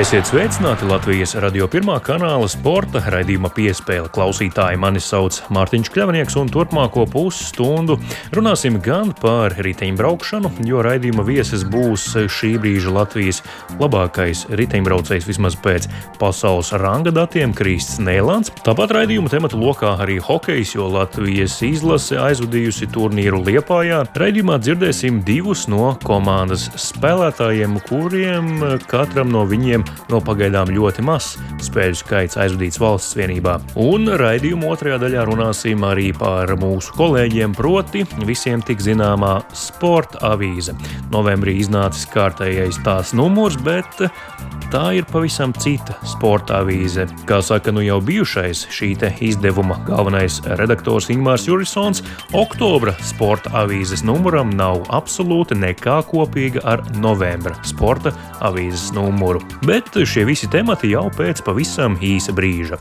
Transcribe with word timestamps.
Esiet 0.00 0.30
sveicināti 0.30 0.86
Latvijas 0.88 1.34
radio 1.44 1.66
pirmā 1.68 1.98
kanāla 2.00 2.46
sporta 2.48 3.02
raidījuma 3.12 3.50
piespēle 3.52 4.08
klausītāji. 4.08 4.78
Mani 4.80 5.00
sauc 5.04 5.36
Mārtiņš 5.52 5.90
Kļavnieks, 5.92 6.38
un 6.40 6.48
turpmāko 6.48 7.02
pusstundu 7.10 7.98
runāsim 8.32 8.78
gan 8.80 9.10
par 9.18 9.52
riteņbraukšanu, 9.60 10.54
jo 10.64 10.80
raidījuma 10.86 11.26
viesis 11.28 11.66
būs 11.68 12.06
šī 12.32 12.54
brīža 12.62 12.94
Latvijas 12.96 13.42
labākais 13.76 14.46
riteņbraucējs 14.48 15.26
vismaz 15.28 15.58
pēc 15.60 15.90
pasaules 16.16 16.72
ranga 16.80 17.12
datiem- 17.12 17.52
Krists 17.60 18.00
Nēlants. 18.00 18.54
Tāpat 18.64 18.96
raidījuma 18.96 19.28
tematu 19.28 19.60
lokā 19.60 19.98
arī 20.00 20.16
hokejs, 20.16 20.78
jo 20.78 20.88
Latvijas 20.96 21.60
izlase 21.60 22.16
aizvadījusi 22.16 22.88
turnīru 22.88 23.44
Liepājā. 23.44 24.06
Raidījumā 24.16 24.56
dzirdēsim 24.64 25.20
divus 25.28 25.68
no 25.68 25.92
komandas 26.02 26.70
spēlētājiem, 26.88 27.76
kuriem 27.84 28.80
katram 28.88 29.28
no 29.28 29.44
viņiem 29.44 29.89
no 30.10 30.20
pagaidām 30.24 30.72
ļoti 30.74 31.04
mazs 31.06 31.38
spēļu 31.64 31.98
skaits 32.00 32.38
aizvadīts 32.40 32.80
valsts 32.80 33.16
vienībā. 33.18 33.58
Un 33.80 34.10
raidījuma 34.20 34.72
otrajā 34.74 35.00
daļā 35.04 35.24
runāsim 35.28 35.84
arī 35.86 36.10
par 36.16 36.52
mūsu 36.60 36.94
kolēģiem, 36.98 37.54
proti 37.56 38.04
visiem 38.28 38.62
tik 38.66 38.82
zināmā 38.84 39.38
sporta 39.56 40.20
avīze. 40.32 40.76
Novembrī 41.14 41.58
iznācis 41.62 42.08
kārtējais 42.12 42.80
tās 42.86 43.14
numurs, 43.16 43.58
bet 43.64 44.04
tā 44.70 44.84
ir 44.98 45.06
pavisam 45.10 45.54
cita 45.56 45.96
sporta 46.06 46.60
avīze. 46.60 47.06
Kā 47.28 47.40
saka 47.44 47.72
nu 47.74 47.82
jau 47.84 47.98
bijušais 48.04 48.66
šī 48.70 48.90
izdevuma 49.24 49.78
galvenais 49.86 50.40
redaktors 50.60 51.08
Ingmārs 51.10 51.46
Jurisons, 51.48 52.02
oktobra 52.36 52.92
sporta 53.06 53.52
avīzes 53.62 54.04
numuram 54.04 54.50
nav 54.56 54.82
absolūti 54.92 55.56
nekā 55.56 56.00
kopīga 56.10 56.60
ar 56.64 56.84
novembra 57.00 57.56
sporta 57.64 58.12
avīzes 58.44 58.90
numuru. 58.92 59.40
Bet 59.64 59.79
šie 60.06 60.26
visi 60.28 60.50
temati 60.50 60.92
jau 60.92 61.08
pēc 61.16 61.44
pavisam 61.46 61.96
īsa 62.00 62.36
brīža. 62.36 62.78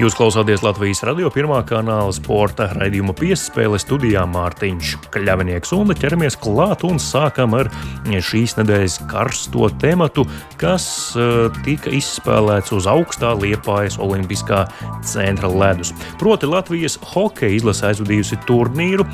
Jūs 0.00 0.14
klausāties 0.16 0.62
Latvijas 0.64 1.02
radio 1.04 1.28
pirmā 1.28 1.58
kanāla 1.68 2.12
sporta 2.16 2.70
raidījuma 2.72 3.12
piespēle 3.18 3.76
studijā 3.76 4.22
Mārtiņš 4.32 4.94
Kļavinieks 5.12 5.74
un 5.76 5.92
ķeramies 5.92 6.38
klāt 6.40 6.86
un 6.88 6.96
sākam 6.96 7.52
ar 7.58 7.68
šīs 8.08 8.56
nedēļas 8.56 8.96
karsto 9.10 9.68
tematu, 9.82 10.24
kas 10.56 10.88
uh, 11.20 11.52
tika 11.66 11.92
izspēlēts 11.92 12.72
uz 12.78 12.88
augstā 12.88 13.34
liepājas 13.36 14.00
olimpiskā 14.00 14.62
centra 15.04 15.52
ledus. 15.52 15.92
Proti 16.22 16.48
Latvijas 16.48 16.96
hokeja 17.12 17.60
izlase 17.60 17.90
aizvadījusi 17.90 18.40
turnīru, 18.48 19.04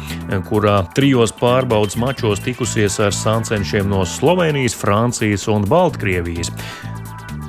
kurā 0.47 0.85
trijos 0.95 1.35
pārbaudas 1.35 1.99
mačos 1.99 2.47
tikusies 2.47 3.01
ar 3.03 3.17
sāncenšiem 3.17 3.91
no 3.91 4.07
Slovenijas, 4.07 4.79
Francijas 4.79 5.51
un 5.51 5.67
Baltkrievijas. 5.67 6.55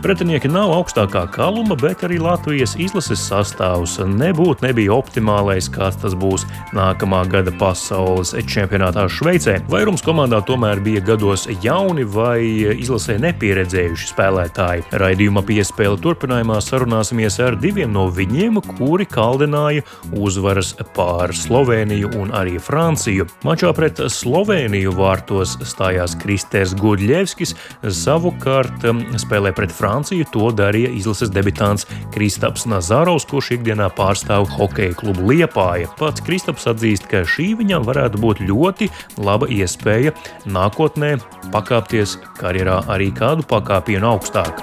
Pretinieki 0.07 0.47
nav 0.47 0.71
augstākā 0.71 1.25
kaluma, 1.35 1.75
bet 1.75 2.05
arī 2.07 2.15
Latvijas 2.23 2.77
izlases 2.79 3.19
sastāvs 3.27 3.97
nebūtu 4.07 4.63
nebija 4.63 4.93
optimālais, 4.95 5.67
kāds 5.67 5.97
tas 5.99 6.13
būs 6.15 6.45
nākamā 6.71 7.25
gada 7.27 7.51
pasaules 7.59 8.31
čempionātā 8.47 9.03
Šveicē. 9.11 9.57
Vairums 9.67 9.99
komandā 10.05 10.39
tomēr 10.47 10.79
bija 10.85 11.01
gados 11.09 11.43
jauni 11.59 12.05
vai 12.07 12.39
izlasē 12.77 13.17
nepieredzējuši 13.19 14.07
spēlētāji. 14.13 14.85
Raidījuma 14.95 15.43
piespēle 15.43 15.99
turpinājumā 15.99 16.61
sarunāsimies 16.63 17.41
ar 17.43 17.59
diviem 17.59 17.91
no 17.91 18.07
viņiem, 18.07 18.61
kuri 18.77 19.09
kaldināja 19.11 19.83
uzvaras 20.15 20.71
pār 20.95 21.35
Sloveniju 21.35 22.13
un 22.21 22.31
arī 22.31 22.55
Franciju. 22.63 23.27
Mačā 23.43 23.75
pret 23.75 23.99
Sloveniju 24.07 24.95
vārtos 24.95 25.59
stājās 25.67 26.15
Kristers 26.23 26.77
Gudļevskis, 26.79 27.57
savukārt 27.83 28.87
spēlē 29.19 29.51
pret 29.51 29.75
Franciju. 29.75 29.96
Franciju, 29.97 30.27
to 30.29 30.51
darīja 30.53 30.91
izlases 30.93 31.31
debitants 31.33 31.87
Kristaps 32.13 32.67
Nazarovs, 32.69 33.23
kurš 33.25 33.55
ikdienā 33.55 33.87
pārstāv 33.97 34.45
hokeja 34.53 34.93
klubu 34.99 35.31
Liepāja. 35.31 35.89
Pats 35.97 36.21
Kristaps 36.21 36.67
atzīst, 36.69 37.07
ka 37.09 37.23
šī 37.25 37.55
viņam 37.57 37.87
varētu 37.87 38.21
būt 38.21 38.43
ļoti 38.45 38.91
laba 39.17 39.49
iespēja 39.49 40.13
nākotnē 40.45 41.15
pakāpties 41.49 42.19
karjerā 42.37 42.83
arī 42.93 43.09
kādu 43.09 43.47
pakāpienu 43.49 44.11
augstāk. 44.11 44.61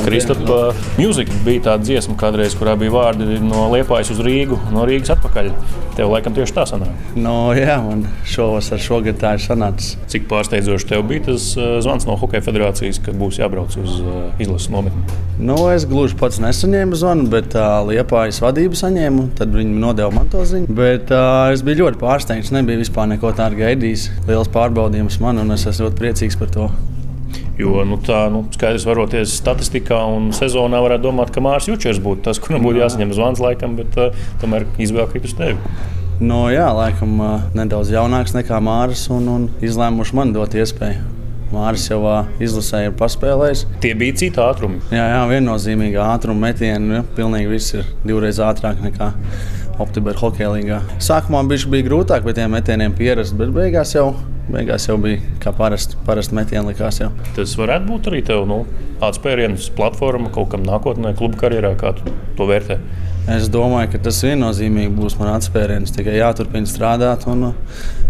Kristapa 0.00 0.72
mūzika 0.96 1.36
bija 1.44 1.66
tāda 1.68 1.84
dziesma, 1.84 2.16
kādreiz, 2.24 2.56
kurā 2.56 2.78
bija 2.80 2.96
vārdi 2.96 3.36
no 3.44 3.68
Liepājas 3.74 4.14
uz 4.16 4.24
Rīgu, 4.24 4.56
no 4.72 4.88
Rīgas 4.88 5.12
atpakaļ. 5.18 5.52
Tev 6.00 6.08
laikam 6.08 6.32
tieši 6.32 6.54
tā 6.56 6.62
sanāk. 6.64 7.08
No, 7.20 7.50
jā, 7.52 7.74
man 7.84 8.06
šovasar 8.24 8.80
šogad 8.80 9.18
tā 9.20 9.34
ir 9.36 9.42
sanācis. 9.44 9.98
Cik 10.08 10.24
pārsteidzoši 10.30 10.86
tev 10.88 11.02
bija 11.10 11.26
tas 11.26 11.50
uh, 11.58 11.74
zvans 11.84 12.06
no 12.08 12.14
Hokeja 12.16 12.40
federācijas, 12.46 13.02
ka 13.04 13.12
būs 13.12 13.36
jābrauc 13.36 13.76
uz 13.76 13.98
uh, 14.00 14.22
izlases 14.40 14.70
nometni? 14.72 15.04
Nu, 15.36 15.58
es 15.74 15.84
gluži 15.90 16.16
pats 16.16 16.40
nesaņēmu 16.40 16.96
zvanu, 16.96 17.26
bet 17.34 17.52
uh, 17.52 17.82
Liepājas 17.84 18.40
vadību 18.40 18.80
saņēmu. 18.80 19.26
Tad 19.36 19.52
viņi 19.52 19.76
nodeva 19.82 20.08
man 20.14 20.32
to 20.32 20.40
ziņu. 20.48 20.72
Bet 20.72 21.12
uh, 21.12 21.50
es 21.52 21.60
biju 21.68 21.84
ļoti 21.84 22.00
pārsteigts. 22.00 22.54
Nebija 22.56 22.80
vispār 22.80 23.12
neko 23.12 23.34
tādu 23.36 23.60
gaidījis. 23.60 24.08
Liels 24.30 24.48
pārbaudījums 24.56 25.20
man, 25.20 25.44
un 25.44 25.52
es 25.52 25.68
esmu 25.68 25.90
ļoti 25.90 26.00
priecīgs 26.00 26.40
par 26.40 26.56
to. 26.56 26.70
Jo 27.60 27.84
nu, 27.84 27.98
tā 28.00 28.24
nu, 28.32 28.44
skaidrs, 28.54 28.86
varoties 28.88 29.36
statistikā 29.40 29.98
un 30.14 30.30
sezonā, 30.36 30.80
varētu 30.80 31.08
domāt, 31.10 31.32
ka 31.34 31.42
Mārcis 31.44 31.76
Čakars 31.76 32.00
būtu 32.02 32.24
tas, 32.28 32.40
kuram 32.42 32.64
būtu 32.64 32.80
jāsaņem 32.80 33.14
zvans 33.16 33.42
laikam, 33.42 33.76
bet 33.78 33.98
uh, 34.00 34.16
tomēr 34.40 34.64
izvēle 34.80 35.10
krīt 35.12 35.28
uz 35.28 35.36
tevi. 35.36 35.58
No, 36.20 36.46
jā, 36.52 36.66
laikam 36.76 37.14
uh, 37.20 37.46
nedaudz 37.56 37.92
jaunāks 37.92 38.34
nekā 38.36 38.58
Mārcis 38.64 39.06
un, 39.12 39.28
un 39.32 39.48
izlēmuši 39.64 40.16
man 40.16 40.34
dot 40.36 40.56
iespēju. 40.56 41.04
Mārcis 41.50 41.88
jau 41.90 42.00
uh, 42.06 42.28
izlasē 42.42 42.84
ir 42.86 42.92
paspēlējis. 42.98 43.64
Tie 43.82 43.94
bija 43.98 44.18
citi 44.20 44.40
ātrumi. 44.40 44.78
Jā, 44.94 45.06
jā 45.10 45.22
viennozīmīgi 45.32 45.98
ātrumi 46.04 46.44
metieni. 46.46 47.00
Ja, 47.00 47.06
pilnīgi 47.16 47.50
viss 47.50 47.74
ir 47.74 47.88
divreiz 48.06 48.38
ātrāk 48.44 48.84
nekā 48.84 49.10
Optibera 49.80 50.20
hokeja 50.20 50.52
līgā. 50.52 50.82
Sākumā 51.02 51.40
bija 51.48 51.86
grūtāk 51.88 52.26
pie 52.26 52.36
tiem 52.36 52.52
metieniem 52.54 52.94
pierast, 52.96 53.34
bet 53.40 53.50
beigās 53.56 53.96
jau 53.96 54.12
beigās 54.52 54.88
jau 54.88 54.96
bija 55.00 55.20
kā 55.42 55.52
parasti 55.56 55.98
parast 56.06 56.34
metieni 56.36 56.72
likās. 56.72 57.00
Jau. 57.02 57.10
Tas 57.36 57.54
varētu 57.58 57.88
būt 57.90 58.10
arī 58.10 58.24
tev 58.26 58.46
nu, 58.50 58.64
atspēriens 59.04 59.70
platforma 59.76 60.32
kaut 60.34 60.52
kam 60.54 60.66
nākotnē, 60.66 61.14
kluba 61.18 61.40
karjerā, 61.44 61.76
kā 61.80 61.94
tu 61.98 62.12
to 62.38 62.48
vērtē. 62.50 62.80
Es 63.30 63.50
domāju, 63.52 63.92
ka 63.92 63.98
tas 64.06 64.16
viennozīmīgi 64.24 64.90
būs 64.96 65.14
mans 65.20 65.36
atspēriens. 65.36 65.92
Tikai 65.94 66.16
jāturpina 66.16 66.66
strādāt, 66.66 67.26
un 67.30 67.52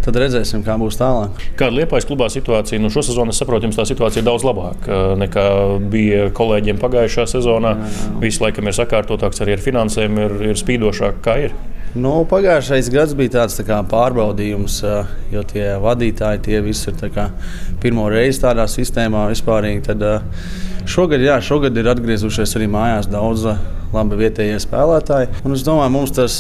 tad 0.05 0.17
redzēsim, 0.23 0.63
kā 0.65 0.77
būs 0.81 0.97
tālāk. 1.01 1.43
Kāda 1.59 1.75
ir 1.75 1.79
Liepājas 1.81 2.07
klubā 2.09 2.31
situācija? 2.33 2.81
Nu, 2.81 2.93
šo 2.95 3.03
sezonu 3.05 3.35
es 3.35 3.41
saprotu, 3.43 3.69
jums 3.69 3.77
tā 3.77 3.85
situācija 3.91 4.23
ir 4.23 4.29
daudz 4.31 4.47
labāka 4.47 5.01
nekā 5.21 5.45
bija 5.93 6.31
kolēģiem 6.37 6.81
pagājušā 6.81 7.27
sezonā. 7.35 7.75
Viss 8.23 8.41
laikam 8.41 8.71
ir 8.71 8.79
sakārtotāks, 8.79 9.43
arī 9.45 9.59
ar 9.59 9.67
finansēm 9.67 10.23
ir, 10.25 10.37
ir 10.53 10.63
spīdošāk. 10.63 11.21
Kā 11.27 11.37
ir? 11.49 11.59
Nu, 11.91 12.21
pagājušais 12.31 12.87
gads 12.95 13.17
bija 13.19 13.33
tāds 13.35 13.57
tā 13.59 13.81
pārbaudījums, 13.91 14.77
jo 15.33 15.41
tie 15.51 15.73
vadītāji 15.83 16.43
tie 16.45 16.61
visi 16.63 16.93
ir 16.93 17.01
pirmo 17.83 18.05
reizi 18.13 18.45
tādā 18.45 18.69
sistēmā 18.71 19.25
vispār. 19.33 19.67
Tad 19.83 20.05
šogad, 20.87 21.19
jā, 21.19 21.41
šogad 21.43 21.75
ir 21.75 21.91
atgriezušies 21.91 22.55
arī 22.61 22.69
mājās 22.71 23.11
daudz 23.11 23.49
labi 23.91 24.21
vietējie 24.21 24.61
spēlētāji. 24.63 25.33
Un 25.43 25.57
es 25.57 25.67
domāju, 25.67 25.91
mums 25.97 26.15
tas, 26.15 26.39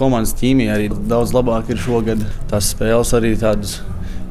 komandas 0.00 0.32
ķīmija 0.40 0.78
arī 0.78 0.88
daudz 0.88 1.36
labāk 1.36 1.68
ir 1.68 1.84
šogad. 1.84 2.24
Tās 2.48 2.72
spēles 2.72 3.12
arī 3.18 3.34
tādas 3.36 3.82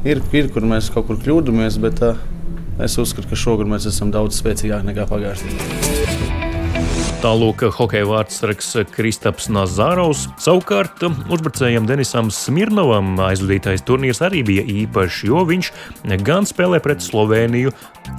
ir, 0.07 0.23
ir 0.33 0.49
kur 0.55 0.65
mēs 0.65 0.89
kaut 0.89 1.05
kur 1.11 1.21
kļūdāmies, 1.21 1.77
bet 1.85 2.01
es 2.81 2.97
uzskatu, 2.97 3.29
ka 3.29 3.37
šogad 3.37 3.69
mēs 3.69 3.85
esam 3.93 4.09
daudz 4.15 4.41
spēcīgāki 4.41 4.89
nekā 4.89 5.05
pagājušajā. 5.13 6.26
Tālāk, 7.17 7.63
hokeja 7.73 8.05
vārdsargs 8.05 8.75
Kristaps 8.93 9.47
Nazarovs. 9.49 10.27
Savukārt, 10.37 11.01
uzbrucējam 11.33 11.87
Denisam 11.89 12.29
Smirnovam 12.29 13.15
aizvadītais 13.25 13.81
turnīrs 13.87 14.21
arī 14.21 14.43
bija 14.45 14.61
īpašs, 14.83 15.23
jo 15.25 15.41
viņš 15.49 15.71
gan 16.21 16.45
spēlē 16.45 16.77
pret 16.85 17.01
Sloveniju, 17.01 17.73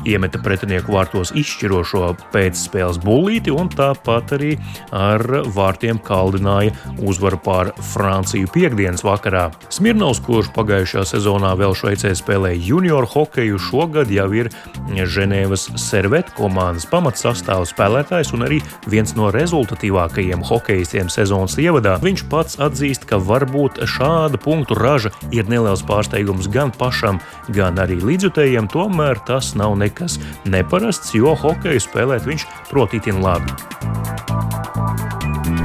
iemeta 0.08 0.40
pretinieku 0.42 0.92
vārtos 0.96 1.30
izšķirošo 1.38 2.10
pēcspēles 2.34 2.98
bullīti, 3.04 3.54
un 3.54 3.70
tāpat 3.70 4.34
arī 4.34 4.50
ar 4.90 5.22
vārtiem 5.54 6.02
kaldināja 6.02 6.74
uzvaru 6.98 7.38
pār 7.44 7.70
Franciju 7.92 8.50
piekdienas 8.50 9.06
vakarā. 9.06 9.46
Smirnovs, 9.72 10.20
kurš 10.26 10.50
pagājušajā 10.58 11.06
sezonā 11.12 11.54
vēl 11.60 11.76
Šveicē 11.78 12.12
spēlēja 12.18 12.60
junior 12.66 13.06
hokeju, 13.14 13.62
šogad 13.70 14.10
jau 14.10 14.28
ir 14.42 14.50
Ženēvas 14.98 15.70
servetu 15.78 16.34
komandas 16.42 16.88
pamatsastāvs 16.90 17.72
spēlētājs 17.76 18.34
un 18.34 18.48
arī 18.50 18.60
viens 18.90 19.14
no 19.19 19.31
rezultatīvākajiem 19.35 20.44
hokeistiem 20.49 21.11
sezonas 21.12 21.58
ievadā, 21.61 21.96
viņš 22.02 22.25
pats 22.32 22.58
atzīst, 22.62 23.06
ka 23.08 23.20
varbūt 23.23 23.82
šāda 23.88 24.40
punktu 24.43 24.79
raža 24.79 25.12
ir 25.35 25.49
neliels 25.50 25.85
pārsteigums 25.88 26.50
gan 26.52 26.73
pašam, 26.75 27.23
gan 27.55 27.79
arī 27.81 28.00
līdzjutējiem, 28.02 28.70
tomēr 28.73 29.20
tas 29.29 29.55
nav 29.58 29.76
nekas 29.81 30.19
neparasts, 30.49 31.14
jo 31.17 31.37
hokeju 31.38 31.85
spēlēt 31.85 32.29
viņš 32.29 32.49
prot 32.73 32.96
itin 32.99 33.23
labi. 33.25 34.27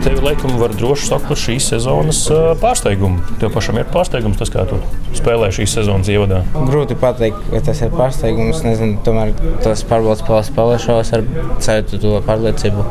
Tev, 0.03 0.19
laikam, 0.19 0.57
var 0.59 0.73
droši 0.75 1.05
sakot 1.07 1.29
par 1.31 1.39
šīs 1.39 1.69
sezonas 1.71 2.17
pārsteigumu. 2.59 3.21
Tev 3.39 3.53
pašam 3.55 3.77
ir 3.79 3.87
pārsteigums 3.93 4.35
tas, 4.41 4.49
kā 4.51 4.65
tu 4.67 4.75
spēlē 5.15 5.47
šīs 5.55 5.77
sezonas 5.77 6.09
ievadā. 6.11 6.41
Grūti 6.67 6.97
pateikt, 6.99 7.45
vai 7.53 7.61
tas 7.63 7.79
ir 7.85 7.93
pārsteigums. 7.95 8.65
Nezinu, 8.67 8.97
tomēr 9.07 9.31
tas 9.63 9.85
pārbaudas 9.87 10.19
spēles 10.19 10.51
spēlēšos 10.51 11.13
ar 11.15 11.23
certu 11.63 12.01
to 12.03 12.17
pārliecību. 12.27 12.83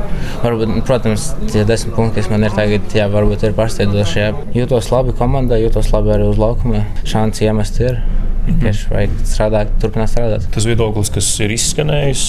Varbūt, 0.47 0.75
protams, 0.89 1.29
tie 1.53 1.67
desmit 1.69 1.99
punkti, 1.99 2.23
kas 2.23 2.33
man 2.33 2.49
ir 2.49 2.57
tagad, 2.57 2.89
jā, 2.97 3.11
varbūt 3.13 3.45
ir 3.45 3.57
pārsteidzoši. 3.61 4.29
Jūtos 4.57 4.89
labi 4.95 5.13
komandā, 5.21 5.61
jūtos 5.61 5.93
labi 5.93 6.17
arī 6.17 6.33
uz 6.33 6.41
laukuma. 6.41 6.87
Šansi 7.05 7.51
iemest 7.51 7.85
ir. 7.85 8.01
Vienkārši 8.43 8.89
vajag 8.91 9.13
strādāt, 9.29 9.75
turpināt 9.83 10.11
strādāt. 10.11 10.47
Tas 10.55 10.67
viedoklis, 10.67 11.11
kas 11.15 11.29
ir 11.45 11.53
izskanējis 11.55 12.25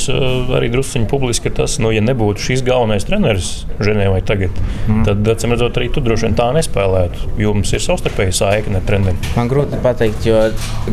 arī 0.53 0.69
druskuļi 0.73 1.07
publiski, 1.09 1.49
ir 1.49 1.55
tas, 1.57 1.77
ka, 1.79 1.85
nu, 1.85 1.89
ja 1.95 2.03
nebūtu 2.05 2.43
šis 2.43 2.61
galvenais 2.67 3.07
treneris 3.07 3.51
Ženēvai 3.83 4.19
tagad, 4.27 4.53
mm. 4.85 5.01
tad, 5.07 5.23
acīm 5.33 5.55
redzot, 5.55 5.79
arī 5.79 5.89
tu 5.93 6.03
droši 6.05 6.27
vien 6.27 6.37
tā 6.37 6.51
nespēlētu. 6.53 7.31
Jo 7.41 7.55
mums 7.57 7.73
ir 7.73 7.81
savstarpēji 7.83 8.35
saikne 8.37 8.77
ar 8.79 8.85
treneriem. 8.87 9.17
Man 9.37 9.49
grūti 9.49 9.79
pateikt, 9.83 10.27
jo, 10.29 10.43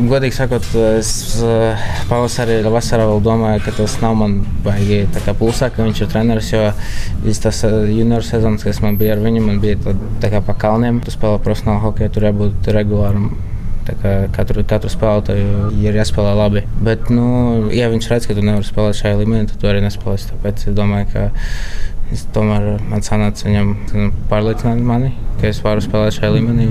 godīgi 0.08 0.38
sakot, 0.38 0.70
es 0.96 1.12
pavasarī 2.08 2.60
vasarā 2.72 3.04
vēl 3.10 3.20
domāju, 3.24 3.64
ka 3.66 3.76
tas 3.76 3.98
nav 4.00 4.16
man 4.22 4.40
baigi 4.64 5.04
pulsā, 5.38 5.68
ka 5.74 5.84
viņš 5.84 6.02
ir 6.04 6.10
treneris. 6.14 6.50
Jo 6.54 6.64
viss 7.24 7.44
tas 7.44 7.60
junior 7.68 8.24
sezonas, 8.26 8.64
kas 8.64 8.80
man 8.84 8.96
bija 9.00 9.18
ar 9.18 9.24
viņu, 9.24 9.44
man 9.44 9.60
bija 9.62 9.78
tā, 9.84 9.96
tā 10.24 10.32
kā 10.32 10.42
pa 10.44 10.56
kalniem. 10.64 11.04
Tu 11.04 11.12
spēlē 11.14 11.40
profesionāli 11.44 11.84
hokeju, 11.84 12.16
tur 12.16 12.30
jābūt 12.30 12.72
regulāram 12.74 13.30
Katru, 13.86 14.64
katru 14.68 14.90
spēlētāju 14.92 15.70
ir 15.80 15.96
jāspēlē 15.98 16.34
labi. 16.38 16.64
Bet, 16.84 17.08
nu, 17.12 17.70
ja 17.74 17.88
viņš 17.92 18.10
redz, 18.12 18.28
ka 18.28 18.36
tu 18.36 18.44
nevari 18.44 18.66
spēlēt 18.66 19.00
šajā 19.00 19.22
līmenī, 19.22 19.48
tad 19.50 19.62
tu 19.62 19.70
arī 19.70 19.80
nespēlēsi. 19.84 20.30
Tāpēc 20.34 20.68
es 20.68 20.76
domāju, 20.76 21.08
ka 21.14 21.24
es 22.10 22.24
tomēr 22.34 22.80
man 22.90 23.04
sanāca 23.06 23.46
viņam 23.46 24.12
pārliecināt 24.30 24.80
mani, 24.84 25.12
ka 25.40 25.48
es 25.50 25.60
varu 25.64 25.82
spēlēt 25.84 26.16
šajā 26.16 26.30
līmenī. 26.34 26.66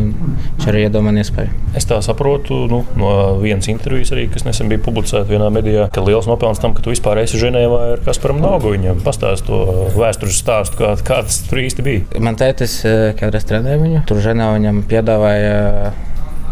Viņš 0.57 0.67
arī 0.71 0.83
iedod 0.85 1.05
man 1.05 1.19
iespēju. 1.21 1.53
Es 1.79 1.87
tā 1.89 1.99
saprotu 2.05 2.65
nu, 2.71 2.81
no 2.99 3.13
vienas 3.41 3.69
intervijas, 3.71 4.11
arī, 4.15 4.27
kas 4.33 4.45
nesen 4.47 4.71
bija 4.71 4.83
publicēta 4.85 5.27
vienā 5.29 5.49
medijā, 5.53 5.87
ka 5.93 6.03
liels 6.05 6.27
nopelns 6.29 6.61
tam, 6.61 6.75
ka 6.75 6.83
tu 6.85 6.93
vispār 6.93 7.23
esi 7.23 7.39
Ženēvā 7.41 7.79
ar 7.93 8.03
Kasparam 8.05 8.41
Naugoņam. 8.43 9.01
Pastāst 9.05 9.47
to 9.47 9.63
vēstures 9.95 10.41
stāstu, 10.43 10.81
kā, 10.81 10.93
kā 11.07 11.21
tas 11.27 11.41
tur 11.47 11.63
īsti 11.63 11.87
bija. 11.87 12.05
Man 12.23 12.39
tētis 12.39 12.81
eh, 12.89 12.99
kādreiz 13.19 13.47
trenēja 13.49 13.81
viņu. 13.81 14.05
Tur 14.09 14.21
Ženēvā 14.25 14.59
viņam 14.59 14.83
piedāvāja 14.91 15.57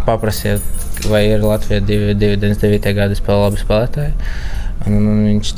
paprasiet, 0.08 0.64
vai 1.12 1.26
ir 1.28 1.44
Latvijā 1.44 1.82
2,99 1.84 2.96
gadi 2.98 3.20
spēlē 3.20 3.44
labi 3.48 3.62
spēlētāji. 3.62 4.14
Un, 4.88 4.96
un 4.96 5.24
viņš 5.26 5.52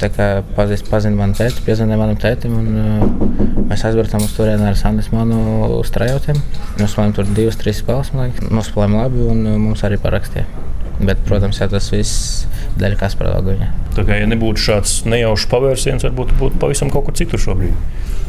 pazīst, 0.55 0.87
pazina 0.89 1.19
manu 1.19 1.35
tēti, 1.37 1.61
piezvanīja 1.65 1.99
manam 1.99 2.17
tētim. 2.19 2.55
Un, 2.57 2.69
uh, 2.79 3.59
mēs 3.69 3.83
aizbraucām 3.85 4.23
uz 4.25 4.33
turieni 4.33 4.65
ar 4.65 4.79
Sandis 4.79 5.11
Manu 5.13 5.37
uz 5.77 5.91
trajautiem. 5.93 6.39
Mēs 6.79 6.95
spēlējām 6.95 7.15
tur 7.17 7.29
divas, 7.37 7.59
trīs 7.59 7.83
spēles. 7.83 8.13
Nospēlējām 8.49 8.97
labi 8.97 9.27
un 9.29 9.45
uh, 9.45 9.59
mums 9.61 9.85
arī 9.85 9.99
parakstīja. 10.01 10.47
Bet, 10.99 11.21
protams, 11.27 11.61
ja 11.61 11.69
tas 11.71 11.87
viss 11.93 12.45
dēļ 12.79 12.97
Kaspara 12.99 13.37
Laguņa. 13.37 13.69
Tā 13.95 14.03
kā 14.07 14.19
ja 14.19 14.27
nebūtu 14.29 14.61
šāds 14.63 14.99
nejaušs 15.09 15.47
pavērsiens, 15.51 16.05
varbūt 16.07 16.35
būtu 16.39 16.59
pavisam 16.61 16.91
kaut 16.93 17.07
kur 17.07 17.17
citur 17.19 17.41
šobrīd. 17.41 17.75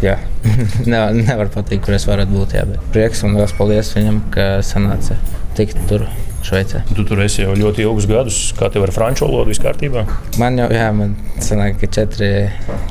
Jā, 0.05 0.17
nevar, 0.90 1.12
nevar 1.17 1.52
pateikt, 1.52 1.84
kur 1.87 1.99
es 1.99 2.06
varētu 2.08 2.32
būt. 2.32 2.56
Jā, 2.56 2.64
prieks 2.94 3.25
un 3.26 3.37
liels 3.37 3.55
paldies 3.58 3.93
viņam, 3.96 4.25
ka 4.34 4.50
sanāca 4.67 5.19
tikt 5.58 5.81
tur. 5.90 6.08
Šveicē. 6.40 6.78
Tu 6.96 7.02
tur 7.05 7.20
esi 7.20 7.43
jau 7.43 7.52
ļoti 7.52 7.82
ilgus 7.84 8.06
gadus. 8.08 8.37
Kā 8.56 8.70
tev 8.73 8.87
ar 8.87 8.93
franču 8.96 9.26
valodu 9.26 9.50
viss 9.50 9.61
kārtībā? 9.61 10.06
Man 10.40 10.56
jau, 10.56 10.70
jā, 10.73 10.87
man 10.96 11.12
sanāk, 11.44 11.76
ka 11.82 11.88
četri, 11.93 12.31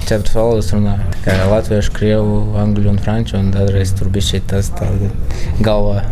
četras 0.03 0.35
valodas 0.37 0.69
runāju. 0.75 1.07
Kā 1.25 1.33
latviešu, 1.49 1.95
krievu, 1.95 2.35
angļu 2.61 2.91
un 2.93 3.01
franču. 3.01 3.39
Un 3.41 3.49
dažreiz 3.55 3.95
tur 3.97 4.11
bija 4.13 4.27
šī 4.27 4.43
tas 4.53 4.69
galvā. 5.65 6.03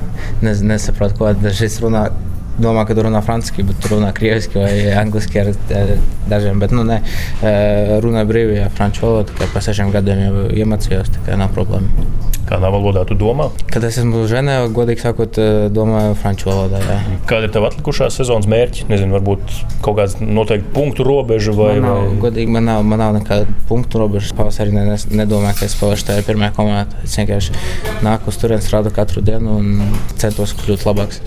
Nes, 0.42 0.66
nesaprotu, 0.66 1.20
ko 1.20 1.30
dažreiz 1.38 1.78
runā 1.84 2.08
domā, 2.62 2.86
ka 2.88 2.96
tu 2.98 3.06
runā 3.06 3.22
franciski, 3.26 3.66
bet 3.68 3.82
tu 3.84 3.94
runā 3.96 4.14
krieviski 4.18 4.60
vai 4.62 4.72
angliski 4.98 5.42
ar, 5.44 5.54
ar 5.78 5.94
dažiem. 6.30 6.62
Bet, 6.62 6.74
nu, 6.76 6.86
nē, 6.88 7.02
runāju 8.04 8.32
brīvi, 8.32 8.58
ja 8.62 8.72
franču 8.74 9.06
valodu, 9.08 9.36
kā 9.38 9.50
pa 9.54 9.64
sešiem 9.64 9.94
gadiem 9.94 10.24
jau 10.26 10.48
iemācījos, 10.64 11.14
tā 11.16 11.28
kā 11.28 11.38
nav 11.40 11.54
problēma. 11.56 12.08
Kādā 12.48 12.70
valodā 12.72 13.02
tu 13.04 13.16
domā? 13.20 13.50
Kad 13.68 13.84
es 13.84 13.98
esmu 14.00 14.22
Ženēvā, 14.32 14.70
godīgi 14.72 15.04
sakot, 15.04 15.36
domāju 15.76 16.14
franču 16.16 16.48
valodā. 16.48 16.80
Jā. 16.80 17.00
Kāda 17.28 17.50
ir 17.50 17.52
tava 17.52 17.68
atlikušā 17.68 18.08
sezonas 18.16 18.48
mērķi? 18.48 18.86
Nezinu, 18.88 19.18
varbūt 19.18 19.58
kaut 19.84 19.98
kāda 20.00 20.24
noteikta 20.24 20.72
punktu 20.78 21.04
robeža 21.04 21.52
vai 21.58 21.74
ne? 21.84 21.92
Godīgi, 22.24 22.54
man 22.56 22.70
nav, 22.70 22.86
man 22.88 23.04
nav 23.04 23.18
nekāda 23.18 23.52
punktu 23.68 24.00
robeža. 24.00 24.32
Pavasarī 24.40 24.72
ne, 24.72 24.96
nedomāju, 24.96 25.60
ka 25.60 25.68
es 25.68 25.76
spēlēšu 25.76 26.08
tajā 26.08 26.24
pirmajā 26.30 26.56
komandā. 26.56 27.04
Es 27.04 27.20
vienkārši 27.20 27.58
nāku 28.08 28.32
uz 28.32 28.40
turieni, 28.40 28.64
strādāju 28.64 28.96
katru 28.96 29.26
dienu 29.28 29.60
un 29.60 30.00
centos 30.16 30.56
kļūt 30.56 30.88
labāks 30.88 31.20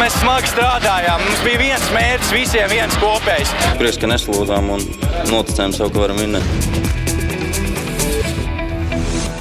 mēs 0.00 0.16
smagi 0.22 0.48
strādājām. 0.54 1.20
Mums 1.26 1.42
bija 1.44 1.60
viens 1.60 1.90
mērķis, 1.94 2.32
visiem 2.32 2.72
viens 2.72 2.96
kopējs. 3.02 3.52
Prieks, 3.80 4.00
ka 4.00 4.08
neslūdzām 4.10 4.72
un 4.76 4.88
noticējām 5.32 5.76
sev, 5.76 5.92
ka 5.92 6.06
varam 6.06 6.22
vinnēt. 6.22 6.99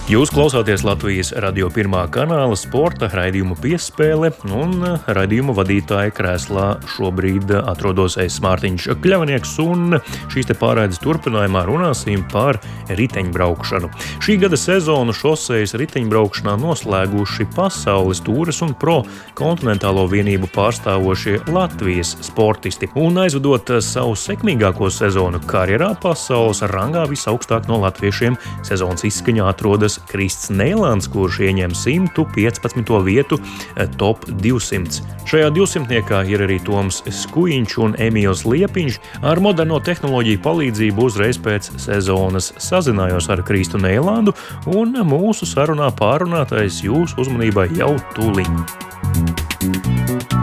Jūs 0.09 0.31
klausāties 0.33 0.81
Latvijas 0.81 1.29
radio 1.37 1.67
pirmā 1.69 1.99
kanāla 2.09 2.55
sporta 2.57 3.05
raidījuma 3.13 3.53
piespēle, 3.61 4.31
un 4.57 4.79
raidījuma 5.05 5.53
vadītāja 5.53 6.09
krēslā 6.17 6.63
šobrīd 6.95 7.51
atrodos 7.59 8.15
es 8.17 8.39
Mārtiņš 8.41 8.87
Kļavnieks, 9.03 9.51
un 9.61 9.99
šīs 10.33 10.49
te 10.49 10.55
pārraides 10.57 10.97
turpinājumā 11.03 11.61
runāsim 11.67 12.23
par 12.33 12.57
riteņbraukšanu. 12.89 13.91
Šī 14.25 14.39
gada 14.41 14.57
sezonu 14.57 15.13
šosejas 15.13 15.75
riteņbraukšanā 15.77 16.57
noslēguši 16.57 17.45
pasaules 17.53 18.23
tūres 18.25 18.63
un 18.65 18.73
pro 18.81 19.03
kontinentālo 19.37 20.07
vienību 20.09 20.49
pārstāvošie 20.57 21.35
Latvijas 21.53 22.15
sportisti, 22.25 22.89
un 22.97 23.21
aizvedot 23.27 23.75
savu 23.85 24.17
sekmīgāko 24.17 24.89
sezonu 24.89 25.45
karjerā 25.53 25.93
pasaules 26.01 26.65
rangā 26.73 27.05
visaugstāk 27.13 27.69
no 27.69 27.77
latviešiem 27.85 28.41
sezonas 28.65 29.05
izskaņā 29.05 29.45
atrodas 29.53 29.98
Krists 30.09 30.49
Neilants, 30.53 31.09
kurš 31.11 31.41
ieņem 31.49 31.75
115. 31.75 32.93
vietu 33.05 33.39
eh, 33.39 33.87
top 33.99 34.25
200. 34.43 35.03
Šajā 35.29 35.49
200. 35.53 36.21
ir 36.31 36.43
arī 36.45 36.59
Toms 36.65 37.03
Skuiņš 37.05 37.77
un 37.85 37.95
Emīls 38.01 38.45
Liepiņš. 38.47 38.99
Ar 39.21 39.41
moderno 39.43 39.79
tehnoloģiju 39.83 40.43
palīdzību 40.45 41.09
uzreiz 41.09 41.37
pēc 41.41 41.71
sezonas 41.81 42.51
sazinājos 42.57 43.29
ar 43.29 43.43
Kristu 43.45 43.81
Neilandu, 43.81 44.35
un 44.73 44.95
mūsu 45.05 45.47
sarunā 45.49 45.91
pārunātais 45.99 46.83
jūsu 46.85 47.21
uzmanībai 47.21 47.69
jau 47.77 47.95
tūlīt. 48.17 48.98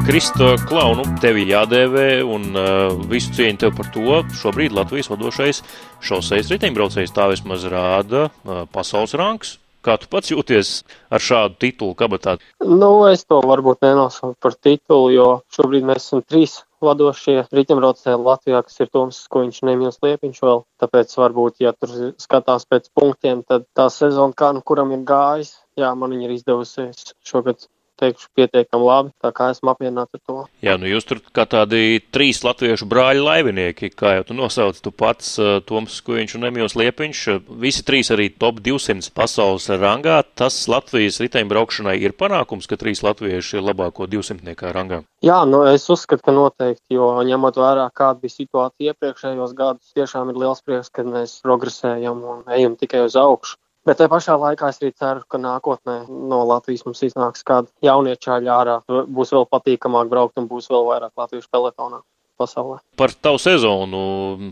Krista 0.07 0.53
Klaunu, 0.69 1.03
tevi 1.19 1.49
jādēvē, 1.51 2.07
un 2.31 2.45
uh, 2.55 2.95
visu 3.11 3.33
cieņu 3.35 3.59
tev 3.59 3.73
par 3.75 3.89
to. 3.91 4.21
Šobrīd 4.39 4.75
Latvijas 4.77 5.11
vadošais 5.11 5.63
šoseis 6.07 6.51
riteņbraucējs 6.53 7.15
tā 7.17 7.27
vismaz 7.33 7.67
rāda 7.73 8.29
uh, 8.29 8.61
pasaules 8.71 9.17
rangs. 9.19 9.57
Kā 9.87 9.97
tu 10.03 10.09
pats 10.11 10.33
jūties 10.33 10.71
ar 11.15 11.23
šādu 11.23 11.59
titulu 11.63 11.95
kabatā? 11.99 12.37
Nu, 12.63 12.91
es 13.11 13.27
to 13.27 13.39
varbūt 13.43 13.83
nenosaucu 13.87 14.39
par 14.43 14.55
titulu, 14.55 15.13
jo 15.15 15.29
šobrīd 15.55 15.87
mēs 15.87 16.09
esam 16.09 16.25
trīs 16.27 16.57
vadošie 16.83 17.45
riteņbraucēji 17.55 18.23
Latvijā, 18.23 18.65
kas 18.67 18.83
ir 18.83 18.91
Toms 18.95 19.21
Skuiņš, 19.27 19.63
Nemils 19.67 20.03
Liepiņš 20.03 20.43
vēl. 20.43 20.67
Tāpēc 20.83 21.15
varbūt, 21.19 21.63
ja 21.67 21.75
tur 21.75 22.13
skatās 22.23 22.67
pēc 22.71 22.91
punktiem, 22.99 23.43
tad 23.47 23.67
tā 23.79 23.87
sezona, 23.95 24.35
kā 24.39 24.51
nu 24.57 24.63
kuram 24.67 24.95
ir 24.97 25.07
gājis, 25.07 25.55
jā, 25.79 25.95
man 25.99 26.15
viņa 26.15 26.29
ir 26.29 26.37
izdevusies 26.39 27.15
šogad 27.27 27.67
teikšu, 28.01 28.29
pietiekami 28.37 28.87
labi. 28.87 29.13
Tā 29.23 29.33
kā 29.37 29.51
esmu 29.53 29.73
apmierināts 29.73 30.17
ar 30.17 30.23
to. 30.23 30.39
Jā, 30.65 30.77
nu 30.81 30.89
jūs 30.91 31.07
tur 31.09 31.21
kā 31.35 31.47
tādi 31.49 32.01
trīs 32.15 32.43
latviešu 32.47 32.89
brāļu 32.91 33.27
laivinieki, 33.27 33.91
kā 33.97 34.17
jau 34.19 34.27
tu 34.31 34.37
nosauc, 34.39 34.79
tu 34.83 34.93
pats 34.93 35.35
uh, 35.41 35.59
Toms 35.67 35.99
Skuiņš 36.01 36.37
un 36.39 36.49
Emīls 36.51 36.77
Liepiņš. 36.79 37.23
Visi 37.63 37.85
trīs 37.87 38.13
arī 38.15 38.29
top 38.33 38.61
200 38.65 39.13
pasaules 39.17 39.69
rangā. 39.73 40.21
Tas 40.37 40.59
Latvijas 40.71 41.21
riteņbraukšanai 41.25 41.97
ir 42.03 42.17
panākums, 42.19 42.69
ka 42.71 42.79
trīs 42.81 43.03
latvieši 43.07 43.59
ir 43.59 43.67
labāko 43.67 44.09
200 44.11 44.73
rangā. 44.77 45.03
Jā, 45.25 45.41
nu 45.49 45.63
es 45.67 45.87
uzskatu, 45.93 46.25
ka 46.27 46.35
noteikti, 46.35 46.97
jo 46.99 47.09
ņemot 47.27 47.59
vērā, 47.61 47.87
kāda 47.97 48.21
bija 48.23 48.37
situācija 48.37 48.93
iepriekšējos 48.93 49.55
gadus, 49.57 49.95
tiešām 49.97 50.33
ir 50.33 50.43
liels 50.45 50.63
prieks, 50.67 50.93
ka 50.93 51.07
mēs 51.07 51.39
progresējam 51.45 52.21
un 52.35 52.45
ejam 52.53 52.77
tikai 52.79 53.07
uz 53.07 53.17
augšu. 53.19 53.57
Bet 53.87 54.01
tajā 54.01 54.11
pašā 54.11 54.35
laikā 54.43 54.73
es 54.73 54.81
arī 54.83 54.93
ceru, 54.99 55.23
ka 55.31 55.39
nākotnē 55.39 55.97
no 56.11 56.43
Latvijas 56.51 56.83
mums 56.89 57.05
iznāks 57.07 57.47
kāda 57.47 57.71
jaunie 57.87 58.17
čaļi 58.19 58.51
ārā. 58.51 58.81
Būs 58.89 59.31
vēl 59.35 59.47
patīkamāk 59.47 60.11
braukt 60.11 60.41
un 60.43 60.49
būs 60.51 60.67
vēl 60.73 60.89
vairāk 60.89 61.13
latviešu 61.15 61.47
pelotonā 61.55 62.03
pasaulē. 62.37 62.81
Par 62.99 63.15
tavu 63.15 63.39
sezonu, 63.41 64.01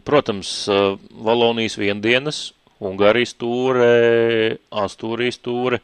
protams, 0.07 0.53
Valonijas 1.26 1.75
viendienas 1.81 2.45
Ungārijas 2.85 3.35
tūre, 3.38 4.59
Astūrijas 4.75 5.38
tūre, 5.45 5.79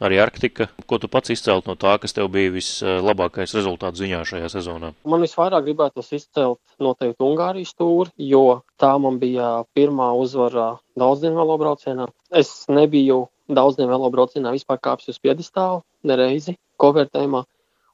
arī 0.00 0.18
Arktika. 0.22 0.68
Ko 0.88 0.98
tu 0.98 1.08
pats 1.12 1.32
izcelt 1.34 1.68
no 1.68 1.76
tā, 1.78 1.96
kas 2.00 2.16
tev 2.16 2.30
bija 2.32 2.52
vislabākais 2.54 3.54
rezultāts 3.56 4.00
ziņā 4.00 4.22
šajā 4.28 4.50
sezonā? 4.52 4.92
Man 5.08 5.24
visvairāk 5.24 5.66
gribētos 5.68 6.10
izcelt 6.16 6.60
noteikti 6.82 7.26
Ungārijas 7.26 7.74
tūri, 7.78 8.12
jo 8.32 8.62
tā 8.80 8.94
man 9.02 9.20
bija 9.22 9.60
pirmā 9.76 10.10
uzvara 10.18 10.72
daudzdienu 10.98 11.38
velobraucienā. 11.42 12.08
Es 12.32 12.64
nebiju 12.72 13.26
daudzdienu 13.50 13.92
velobraucienā 13.92 14.54
vispār 14.54 14.80
kāpis 14.82 15.12
uz 15.12 15.20
piedestālu, 15.22 15.82
nereizi 16.06 16.56
kovērtējumā. 16.80 17.44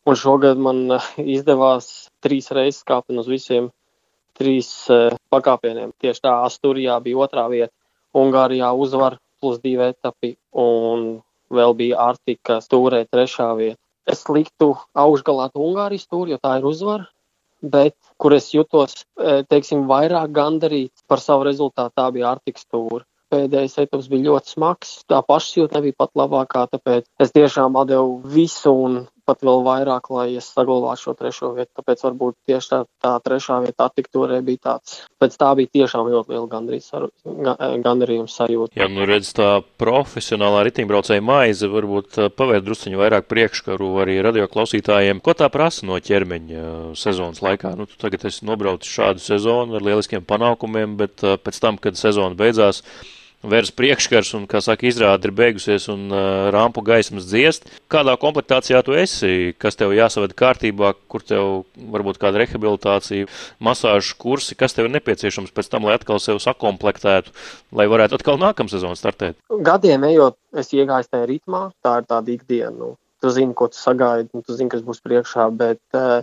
Un 0.06 0.14
šogad 0.14 0.60
man 0.62 1.00
izdevās 1.18 2.10
trīs 2.22 2.52
reizes 2.54 2.86
kāpt 2.86 3.10
uz 3.10 3.26
visiem 3.26 3.72
trīs 4.38 4.68
pakāpieniem. 5.32 5.96
Tieši 5.98 6.22
tā, 6.28 6.34
Asturijā 6.46 7.00
bija 7.02 7.24
otrā 7.26 7.48
vieta, 7.50 7.72
Ungārijā 8.16 8.70
uzvar 8.72 9.18
plus 9.40 9.58
divi 9.60 9.90
etapi 9.90 10.36
un 10.56 11.18
vēl 11.52 11.74
bija 11.78 12.00
Arktika 12.10 12.60
stūrē 12.64 13.04
trešā 13.10 13.50
vieta. 13.58 13.80
Es 14.06 14.22
liktu 14.30 14.74
augšgalā 14.94 15.50
Ungārijas 15.58 16.06
stūri, 16.06 16.34
jo 16.34 16.38
tā 16.42 16.58
ir 16.60 16.66
uzvara, 16.68 17.08
bet 17.62 17.96
kur 18.22 18.36
es 18.36 18.52
jutos, 18.54 19.02
teiksim, 19.50 19.86
vairāk 19.90 20.30
gandarīts 20.36 21.02
par 21.10 21.22
savu 21.22 21.48
rezultātu, 21.48 21.94
tā 21.98 22.06
bija 22.14 22.30
Arktika 22.36 22.62
stūra. 22.62 23.02
Pēdējais 23.34 23.74
etaps 23.82 24.06
bija 24.06 24.28
ļoti 24.28 24.52
smags, 24.54 24.92
tā 25.10 25.18
pašsajūta 25.26 25.80
nebija 25.80 25.98
pat 25.98 26.12
labākā, 26.14 26.68
tāpēc 26.70 27.08
es 27.24 27.34
tiešām 27.34 27.74
atdevu 27.80 28.20
visu 28.30 28.70
un 28.70 29.00
pat 29.26 29.42
vēl 29.46 29.64
vairāk, 29.66 30.10
lai 30.14 30.26
es 30.38 30.48
saglabātu 30.54 31.02
šo 31.08 31.14
trešo 31.18 31.52
vietu. 31.56 31.72
Tāpēc 31.80 32.04
varbūt 32.06 32.36
tieši 32.48 32.70
tā, 32.72 32.80
tā 33.02 33.12
trešā 33.24 33.58
vieta 33.64 33.88
attiktūrē 33.90 34.40
bija 34.46 34.62
tāds. 34.70 35.00
Pēc 35.20 35.36
tā 35.40 35.50
bija 35.58 35.72
tiešām 35.80 36.10
ļoti 36.12 36.34
liela 36.34 36.46
gandrīz 36.52 36.88
gandarījuma 37.84 38.30
sajūta. 38.30 38.78
Jā, 38.78 38.88
nu 38.92 39.06
redz 39.08 39.32
tā 39.36 39.50
profesionālā 39.82 40.62
ritimbraucēja 40.70 41.24
maize 41.24 41.70
varbūt 41.72 42.20
pavērt 42.38 42.66
drusciņu 42.66 43.02
vairāk 43.02 43.28
priekškaru 43.30 43.90
arī 44.04 44.18
radio 44.24 44.46
klausītājiem. 44.52 45.20
Ko 45.24 45.34
tā 45.36 45.50
prasa 45.52 45.88
no 45.88 45.98
ķermeņa 45.98 46.94
sezonas 46.98 47.42
laikā? 47.44 47.74
Nu, 47.78 47.88
tu 47.90 47.98
tagad 48.00 48.28
esi 48.30 48.46
nobraucis 48.46 48.94
šādu 48.94 49.24
sezonu 49.24 49.78
ar 49.78 49.86
lieliskiem 49.86 50.24
panākumiem, 50.26 50.96
bet 51.00 51.24
pēc 51.42 51.60
tam, 51.62 51.80
kad 51.82 51.98
sezona 51.98 52.38
beidzās, 52.38 52.82
vērs 53.50 53.72
priekškars 53.76 54.32
un, 54.38 54.44
kā 54.50 54.60
saka, 54.64 54.86
izrāde 54.88 55.28
ir 55.28 55.34
beigusies 55.36 55.88
un 55.92 56.06
uh, 56.10 56.48
rampu 56.54 56.82
gaismas 56.86 57.28
dziest. 57.28 57.68
Kādā 57.92 58.16
komplektācijā 58.20 58.82
tu 58.86 58.96
esi, 58.98 59.54
kas 59.62 59.78
tev 59.78 59.94
jāsaved 59.96 60.34
kārtībā, 60.38 60.92
kur 61.10 61.24
tev 61.26 61.64
varbūt 61.76 62.20
kāda 62.22 62.42
rehabilitācija, 62.42 63.30
masāžu 63.62 64.18
kursi, 64.20 64.58
kas 64.58 64.76
tev 64.76 64.88
ir 64.88 64.96
nepieciešams 64.98 65.54
pēc 65.56 65.70
tam, 65.72 65.88
lai 65.88 65.96
atkal 65.98 66.20
sev 66.22 66.40
sakomplektētu, 66.42 67.34
lai 67.76 67.88
varētu 67.90 68.18
atkal 68.18 68.40
nākamā 68.42 68.72
sezona 68.72 68.98
startēt? 68.98 69.38
Gadiem 69.50 70.06
ejot, 70.10 70.38
es 70.56 70.72
iegāju 70.74 71.10
tajā 71.10 71.28
ritmā, 71.30 71.68
tā 71.84 72.00
ir 72.00 72.08
tāda 72.10 72.34
ikdiena. 72.34 72.74
Nu, 72.76 72.94
tu 73.22 73.32
zini, 73.32 73.54
ko 73.56 73.70
tu 73.72 73.78
sagaidi, 73.78 74.30
un 74.34 74.44
tu 74.44 74.56
zini, 74.56 74.70
kas 74.72 74.84
būs 74.86 75.02
priekšā, 75.04 75.48
bet 75.56 75.80
uh, 75.96 76.20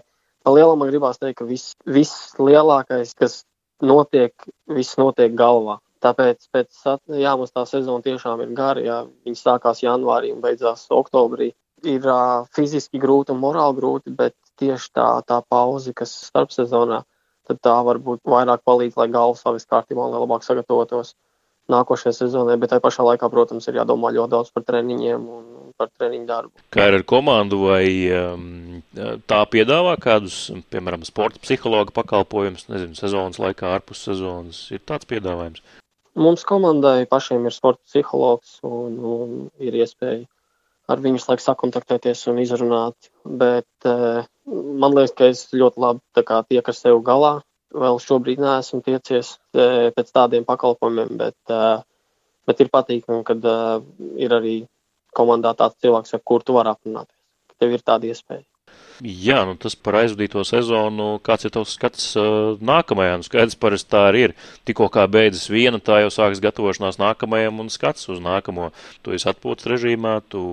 lielam 0.50 0.82
man 0.82 0.92
gribās 0.92 1.20
teikt, 1.22 1.40
ka 1.42 1.48
viss, 1.48 1.74
viss 1.88 2.36
lielākais, 2.40 3.16
kas 3.18 3.42
notiek, 3.84 4.34
viss 4.72 5.00
notiek 5.00 5.34
galvā. 5.38 5.80
Tāpēc 6.04 6.48
pēc, 6.52 6.80
jā, 7.16 7.34
mums 7.40 7.54
tā 7.56 7.64
sezona 7.70 8.04
tiešām 8.04 8.44
ir 8.44 8.54
gara. 8.58 8.84
Jā. 8.84 9.00
Viņa 9.28 9.40
sākās 9.40 9.84
janvārī 9.86 10.34
un 10.34 10.42
beidzās 10.44 10.86
oktobrī. 10.92 11.54
Ir 11.88 12.06
uh, 12.08 12.46
fiziski 12.56 13.00
grūti 13.00 13.34
un 13.34 13.42
morāli 13.44 13.80
grūti, 13.80 14.12
bet 14.16 14.36
tieši 14.60 14.92
tā, 14.96 15.08
tā 15.28 15.42
pauze, 15.50 15.92
kas 15.96 16.14
starp 16.28 16.52
sezonā, 16.56 17.02
tad 17.48 17.60
tā 17.64 17.76
varbūt 17.88 18.24
vairāk 18.28 18.64
palīdz, 18.68 18.96
lai 19.00 19.10
galva 19.12 19.40
savas 19.40 19.68
kārtībā 19.68 20.08
un 20.08 20.16
labāk 20.16 20.46
sagatavotos 20.48 21.16
nākošajai 21.72 22.16
sezonai. 22.16 22.58
Bet 22.60 22.74
tajā 22.74 22.84
pašā 22.84 23.06
laikā, 23.08 23.30
protams, 23.32 23.68
ir 23.68 23.80
jādomā 23.82 24.12
ļoti 24.16 24.36
daudz 24.36 24.52
par 24.56 24.66
treniņiem 24.68 25.28
un 25.38 25.46
par 25.80 25.92
treniņu 25.92 26.28
darbu. 26.30 26.66
Kā 26.74 26.88
ir 26.90 27.00
ar 27.00 27.06
komandu, 27.08 27.62
vai 27.68 27.86
um, 28.16 28.82
tā 29.30 29.40
piedāvā 29.52 29.96
kādus, 30.04 30.46
piemēram, 30.74 31.06
sporta 31.08 31.42
psihologa 31.44 31.96
pakalpojumus, 31.96 32.68
nezinu, 32.72 33.00
sezonas 33.00 33.40
laikā, 33.42 33.72
ārpus 33.78 34.04
sezonas? 34.08 34.66
Ir 34.76 34.84
tāds 34.88 35.10
piedāvājums? 35.10 35.64
Mums 36.14 36.44
komandai 36.46 37.08
pašiem 37.10 37.48
ir 37.50 37.56
sporta 37.56 37.82
psihologs 37.90 38.60
un, 38.68 38.98
un 39.02 39.32
ir 39.58 39.74
iespēja 39.82 40.28
ar 40.92 41.02
viņu 41.02 41.22
laiku 41.24 41.44
sakontaktēties 41.46 42.22
un 42.30 42.42
izrunāt. 42.44 43.10
Bet 43.26 43.88
uh, 43.90 44.22
man 44.46 44.94
liekas, 44.94 45.16
ka 45.18 45.32
es 45.32 45.46
ļoti 45.56 45.82
labi 45.82 46.24
tieku 46.52 46.74
ar 46.74 46.78
sevi 46.78 47.02
galā. 47.08 47.34
Vēl 47.74 47.98
šobrīd 48.04 48.44
neesmu 48.44 48.84
tiecies 48.86 49.34
uh, 49.58 49.90
pēc 49.96 50.14
tādiem 50.14 50.46
pakalpojumiem, 50.46 51.16
bet, 51.18 51.40
uh, 51.50 51.82
bet 52.46 52.62
ir 52.62 52.70
patīkami, 52.74 53.24
kad 53.26 53.50
ir 54.22 54.38
arī 54.38 54.58
komandā 55.18 55.56
tāds 55.58 55.80
cilvēks, 55.82 56.14
ar 56.14 56.22
kuru 56.26 56.46
tu 56.46 56.58
vari 56.58 56.74
aprunāties. 56.74 57.18
Tev 57.58 57.74
ir 57.74 57.86
tāda 57.86 58.10
iespēja. 58.12 58.46
Jā, 59.04 59.42
nu 59.48 59.56
tas 59.60 59.74
par 59.76 59.98
aizvadīto 60.00 60.44
sezonu, 60.48 61.18
kāds 61.26 61.48
ir 61.48 61.52
tavs 61.52 61.74
skats 61.76 62.06
uh, 62.20 62.54
nākamajā? 62.64 63.18
Nu, 63.20 63.26
skaidrs, 63.28 63.58
parasti 63.60 63.90
tā 63.92 64.04
arī 64.08 64.22
ir. 64.30 64.34
Tikko 64.70 64.88
kā 64.94 65.04
beidzas 65.12 65.50
viena, 65.52 65.82
tā 65.84 65.98
jau 66.04 66.12
sākas 66.14 66.40
gatavošanās 66.44 67.00
nākamajam 67.02 67.60
un 67.64 67.72
skats 67.74 68.08
uz 68.14 68.22
nākamo. 68.24 68.70
Tu 69.04 69.18
esi 69.18 69.28
atpūtas 69.32 69.68
režīmā, 69.74 70.20
tu 70.32 70.44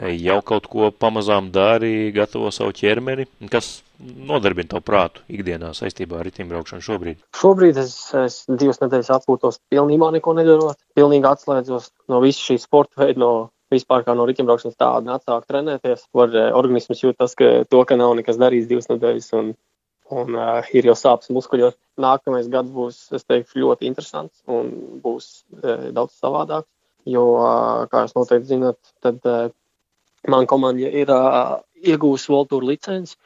jau 0.00 0.40
kaut 0.44 0.66
ko 0.72 0.90
pamazām 0.92 1.52
dari, 1.54 2.10
gatavo 2.16 2.50
savu 2.52 2.74
ķermeni. 2.76 3.28
Kas 3.52 3.78
nodarbina 4.00 4.74
tavu 4.74 4.84
prātu 4.84 5.24
ikdienā 5.32 5.72
saistībā 5.76 6.20
ar 6.20 6.28
ritimbraukšanu 6.28 6.84
šobrīd? 6.84 7.22
Šobrīd 7.36 7.80
es, 7.80 7.94
es 8.16 8.42
divas 8.48 8.80
nedēļas 8.82 9.12
atpūtos 9.20 9.60
pilnībā 9.72 10.10
neko 10.16 10.34
nedarot. 10.36 10.80
Pilnīgi 10.98 11.28
atslēdzos 11.30 11.90
no 12.12 12.20
visas 12.24 12.44
šīs 12.50 12.66
sporta 12.68 13.04
veida, 13.04 13.20
no 13.20 13.32
vispār 13.72 14.04
kā 14.06 14.14
no 14.18 14.26
riteņbraukšanas 14.28 14.78
tāda 14.80 15.16
atsāk 15.18 15.46
trenēties. 15.50 16.06
Var, 16.16 16.34
uh, 16.36 16.50
organisms 16.58 17.04
jūt 17.04 17.20
tas, 17.20 17.36
ka 17.38 17.62
to, 17.70 17.84
ka 17.88 17.98
nav 18.00 18.16
nekas 18.18 18.40
darījis 18.40 18.68
divas 18.70 18.90
nedēļas 18.90 19.30
un, 19.40 19.54
un 20.10 20.36
uh, 20.38 20.72
ir 20.74 20.90
jau 20.90 20.96
sāpes 20.98 21.32
muskuļos. 21.34 21.78
Nākamais 22.00 22.50
gads 22.52 22.72
būs, 22.74 23.00
es 23.16 23.26
teiktu, 23.28 23.62
ļoti 23.64 23.90
interesants 23.90 24.42
un 24.50 24.74
būs 25.04 25.30
uh, 25.60 25.88
daudz 25.94 26.18
savādāks. 26.18 26.70
Jo, 27.08 27.24
uh, 27.38 27.86
kā 27.90 28.04
jūs 28.04 28.16
noteikti 28.18 28.52
zinat, 28.52 28.78
tad 29.00 29.24
uh, 29.24 29.48
man 30.28 30.48
komanda 30.50 30.88
ir 30.88 31.10
uh, 31.14 31.60
iegūst 31.80 32.28
Voltūra 32.32 32.68
licenci, 32.72 33.16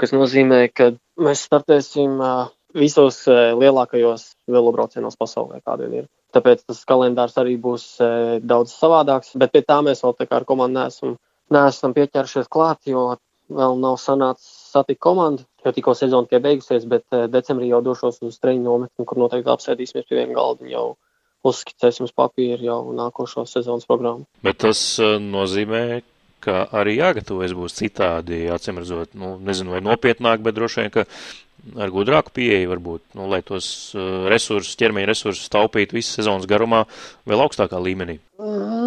kas 0.00 0.14
nozīmē, 0.16 0.62
ka 0.72 0.92
mēs 1.20 1.44
startēsim 1.48 2.16
uh, 2.20 2.48
visos 2.76 3.22
uh, 3.28 3.52
lielākajos 3.60 4.30
velobraucienos 4.48 5.18
pasaulē, 5.20 5.60
kādiem 5.66 6.00
ir. 6.02 6.08
Tāpēc 6.34 6.62
tas 6.68 6.84
kalendārs 6.88 7.36
arī 7.40 7.56
būs 7.60 7.84
e, 8.02 8.10
daudz 8.42 8.74
savādāks. 8.76 9.34
Bet 9.40 9.52
pie 9.54 9.64
tā 9.66 9.80
mēs 9.86 10.04
vēl 10.04 10.14
tā 10.18 10.28
kā 10.28 10.40
ar 10.40 10.46
komandu 10.48 10.78
neesam, 10.78 11.16
neesam 11.50 11.94
pieķeršies 11.96 12.50
klāt, 12.52 12.82
jo 12.90 13.08
vēl 13.50 13.78
nav 13.82 13.98
sanācis 13.98 14.48
satikt 14.70 15.02
komandu. 15.02 15.46
Jo 15.64 15.74
tikko 15.76 15.96
sezona 15.98 16.28
tikai 16.28 16.42
beigusies, 16.46 16.86
bet 16.88 17.04
e, 17.12 17.26
decembrī 17.32 17.72
jau 17.72 17.82
došos 17.84 18.22
uz 18.26 18.38
treniņu 18.42 18.66
nometni, 18.66 19.06
kur 19.06 19.20
noteikti 19.20 19.52
apsēdīsimies 19.52 20.06
pie 20.08 20.20
viena 20.20 20.38
galda 20.38 20.70
jau 20.70 20.86
uzskicēsim 21.46 22.06
uz 22.06 22.14
papīra 22.16 22.62
jau 22.62 22.80
nākošo 22.96 23.46
sezonas 23.48 23.88
programmu. 23.88 24.28
Bet 24.44 24.60
tas 24.64 24.80
e, 25.02 25.12
nozīmē, 25.24 25.84
ka 26.44 26.64
arī 26.80 26.96
jāgatavojas 26.98 27.54
būs 27.56 27.76
citādi, 27.76 28.44
acīm 28.52 28.80
redzot, 28.80 29.14
nu, 29.18 29.34
nezinu, 29.44 29.74
vai 29.74 29.82
nopietnāk, 29.84 30.44
bet 30.44 30.56
droši 30.56 30.84
vien, 30.84 30.92
ka 30.94 31.06
ar 31.80 31.92
gudrāku 31.94 32.34
pieeju, 32.36 32.70
varbūt, 32.72 33.02
nu, 33.18 33.26
lai 33.30 33.40
tos 33.46 33.66
uh, 33.96 34.28
resursus, 34.30 34.76
ķermeņa 34.80 35.10
resursus 35.10 35.52
taupītu 35.52 35.98
visas 35.98 36.20
sezonas 36.20 36.48
garumā, 36.50 36.84
vēl 37.28 37.44
augstākā 37.46 37.80
līmenī? 37.82 38.18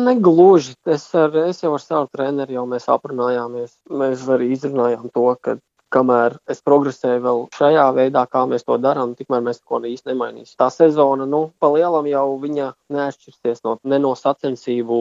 Negluži. 0.07 0.73
Es, 0.89 1.09
ar, 1.17 1.35
es 1.47 1.61
jau 1.63 1.75
ar 1.77 1.83
savu 1.83 2.09
treneru 2.13 2.57
jau 2.57 2.65
mēs 2.69 2.89
aprunājāmies. 2.91 3.77
Mēs 3.93 4.25
arī 4.33 4.53
izrunājām 4.55 5.11
to, 5.13 5.27
ka 5.41 5.57
kamēr 5.93 6.37
es 6.49 6.61
progresēju 6.65 7.21
vēl 7.23 7.41
šajā 7.53 7.85
veidā, 7.95 8.23
kā 8.29 8.43
mēs 8.49 8.65
to 8.65 8.77
darām, 8.81 9.13
tikmēr 9.17 9.43
mēs 9.45 9.61
neko 9.61 9.79
īsti 9.89 10.11
nemainīsim. 10.11 10.55
Tā 10.59 10.69
sezona, 10.73 11.27
nu, 11.29 11.43
pa 11.61 11.69
lielam 11.73 12.07
jau 12.09 12.25
viņa 12.41 12.71
neatšķirsies 12.95 13.63
no, 13.67 13.75
ne 13.89 13.99
no 14.01 14.15
sacensību 14.17 14.97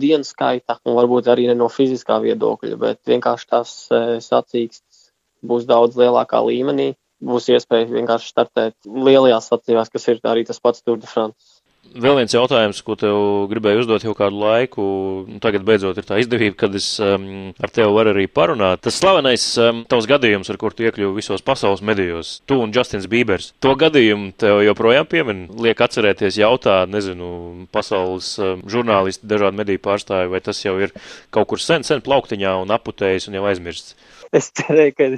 dienas 0.00 0.34
skaita, 0.34 0.78
un 0.84 0.98
varbūt 0.98 1.30
arī 1.32 1.48
ne 1.50 1.56
no 1.58 1.70
fiziskā 1.72 2.20
viedokļa, 2.24 2.76
bet 2.80 3.00
vienkārši 3.08 3.50
tās 3.54 3.72
e, 3.88 4.02
sacīkstes 4.24 5.08
būs 5.44 5.66
daudz 5.68 5.96
lielākā 6.00 6.40
līmenī 6.44 6.92
būs 7.24 7.50
iespēja 7.54 7.90
vienkārši 7.90 8.32
startēt 8.32 8.76
lielajās 8.88 9.50
sacījumās, 9.52 9.92
kas 9.92 10.08
ir 10.12 10.22
arī 10.30 10.46
tas 10.48 10.62
pats 10.62 10.84
Tour 10.84 11.00
de 11.00 11.10
France. 11.10 11.54
Vēl 11.94 12.16
viens 12.16 12.32
jautājums, 12.32 12.80
ko 12.82 12.96
tev 12.98 13.16
gribēju 13.50 13.84
uzdot 13.84 14.02
jau 14.02 14.14
kādu 14.16 14.38
laiku, 14.40 14.84
nu, 15.28 15.36
tagad 15.42 15.62
beidzot 15.68 15.98
ir 16.00 16.06
tā 16.08 16.16
izdevība, 16.18 16.56
kad 16.64 16.74
es 16.74 16.88
um, 17.02 17.52
ar 17.60 17.70
tevi 17.70 17.92
varu 17.94 18.14
arī 18.14 18.24
parunāt. 18.26 18.80
Tas 18.82 18.96
slavenais 18.98 19.44
um, 19.62 19.82
tavs 19.90 20.08
gadījums, 20.10 20.48
ar 20.50 20.58
kur 20.58 20.74
tu 20.74 20.86
iekļuvi 20.88 21.20
visos 21.20 21.44
pasaules 21.44 21.84
medijos, 21.86 22.38
tu 22.50 22.58
un 22.64 22.72
Justins 22.74 23.06
Bībers. 23.10 23.52
To 23.62 23.76
gadījumu 23.78 24.32
tev 24.40 24.64
joprojām 24.64 25.06
piemin, 25.10 25.44
liek 25.60 25.84
atcerēties 25.86 26.40
jautāt, 26.40 26.90
nezinu, 26.90 27.28
pasaules 27.74 28.32
um, 28.42 28.64
žurnālisti, 28.74 29.28
dažādi 29.30 29.60
mediju 29.60 29.84
pārstāvi, 29.84 30.32
vai 30.34 30.42
tas 30.42 30.64
jau 30.64 30.74
ir 30.82 30.96
kaut 31.34 31.52
kur 31.52 31.62
sen, 31.62 31.86
sen 31.86 32.02
plauktiņā 32.02 32.56
un 32.64 32.74
aputējis 32.74 33.28
un 33.30 33.38
jau 33.38 33.46
aizmirsts. 33.52 33.94
Es 34.34 34.50
cerēju, 34.56 34.98
ka 34.98 35.12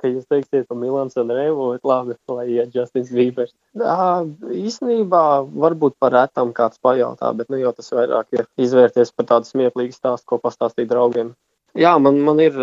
ka 0.00 0.10
jūs 0.10 0.26
teiksiet 0.30 0.66
par 0.68 0.78
Milāns 0.80 1.18
Revu, 1.18 1.70
bet 1.74 1.86
labi, 1.86 2.16
lai 2.32 2.46
iet 2.56 2.74
Justins 2.74 3.12
Bībers. 3.14 3.52
Jā, 3.78 4.24
īstenībā 4.56 5.24
varbūt 5.46 5.98
par 6.00 6.14
retam 6.16 6.54
kāds 6.56 6.80
pajautā, 6.82 7.32
bet 7.36 7.52
nu 7.52 7.60
jau 7.60 7.74
tas 7.76 7.92
vairāk 7.94 8.38
ir 8.38 8.48
izvērties 8.60 9.12
par 9.14 9.28
tādu 9.34 9.50
smieklīgu 9.50 9.96
stāstu, 9.96 10.26
ko 10.32 10.40
pastāstīt 10.42 10.90
draugiem. 10.90 11.34
Jā, 11.78 11.94
man, 12.02 12.18
man 12.26 12.40
ir 12.42 12.56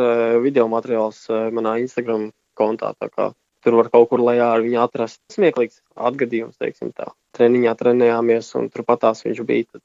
video 0.44 0.68
materiāls 0.72 1.28
manā 1.56 1.78
Instagram 1.84 2.32
kontā, 2.58 2.92
tā 3.00 3.08
kā 3.14 3.32
tur 3.64 3.78
var 3.80 3.90
kaut 3.94 4.10
kur 4.12 4.24
lejā 4.24 4.50
ar 4.56 4.64
viņu 4.66 4.82
atrast. 4.84 5.22
Smieklīgs 5.34 5.82
atgadījums, 6.10 6.58
teiksim 6.60 6.94
tā. 6.96 7.12
Treniņā 7.38 7.74
trenējāmies 7.80 8.54
un 8.60 8.70
turpatās 8.74 9.26
viņš 9.26 9.42
bija. 9.48 9.68
Tad 9.72 9.84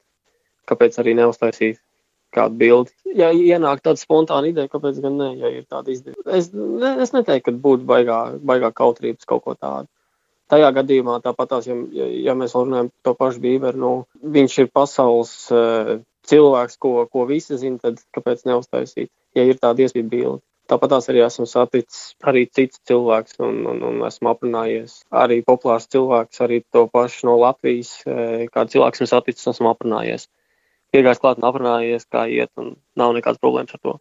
kāpēc 0.71 0.99
arī 1.01 1.15
neuztaisīt 1.19 1.81
kādu 2.35 2.59
bildi? 2.59 2.93
Ja 3.17 3.31
ienāk 3.33 3.83
tāda 3.85 4.01
spontāna 4.01 4.49
ideja, 4.49 4.71
kāpēc 4.71 5.01
gan 5.03 5.19
ne, 5.19 5.31
ja 5.39 5.51
ir 5.53 5.65
tāda 5.69 5.93
izdevība. 5.93 6.25
Es, 6.37 6.49
ne, 6.53 6.95
es 7.03 7.13
neteiktu, 7.15 7.51
ka 7.51 7.65
būtu 7.65 7.87
baigā, 7.89 8.21
baigā 8.41 8.71
kautrības 8.75 9.29
kaut 9.29 9.45
ko 9.45 9.57
tādu. 9.57 9.89
Tajā 10.51 10.69
gadījumā 10.75 11.19
tāpatās, 11.23 11.67
ja, 11.69 11.75
ja, 11.95 12.33
mēs 12.37 12.53
runājam 12.57 12.89
par 12.91 13.05
to 13.07 13.13
pašu 13.19 13.43
Bīberu, 13.43 13.79
nu, 13.79 13.91
viņš 14.35 14.57
ir 14.65 14.73
pasaules 14.75 15.31
uh, 15.55 15.93
cilvēks, 16.29 16.79
ko, 16.83 16.95
ko 17.09 17.27
visi 17.29 17.57
zina, 17.61 17.79
tad 17.81 18.01
kāpēc 18.15 18.43
neuztaisīt, 18.49 19.11
ja 19.37 19.45
ir 19.47 19.61
tāda 19.61 19.85
iespēja 19.85 20.09
bildi. 20.11 20.43
Tāpat 20.71 20.93
arī 20.95 21.19
esmu 21.25 21.43
saticis 21.49 22.13
arī 22.23 22.45
cits 22.47 22.79
cilvēks, 22.87 23.35
un, 23.43 23.57
un, 23.67 23.81
un 23.83 24.05
esmu 24.07 24.29
aprunājies 24.31 25.01
arī 25.23 25.41
populārs 25.43 25.89
cilvēks, 25.91 26.39
arī 26.45 26.61
to 26.71 26.85
pašu 26.87 27.27
no 27.27 27.35
Latvijas. 27.41 27.97
E, 28.07 28.47
Kādu 28.53 28.77
cilvēku 28.77 29.01
esmu 29.01 29.09
saticis, 29.11 29.49
esmu 29.51 29.73
aprunājies. 29.73 30.29
Piegājis 30.93 31.17
klāt 31.23 31.39
un 31.41 31.47
aprunājies, 31.47 32.03
kā 32.05 32.27
iet, 32.29 32.51
un 32.61 32.75
nav 32.99 33.15
nekādas 33.15 33.41
problēmas 33.41 33.73
ar 33.73 33.79
to. 33.81 33.93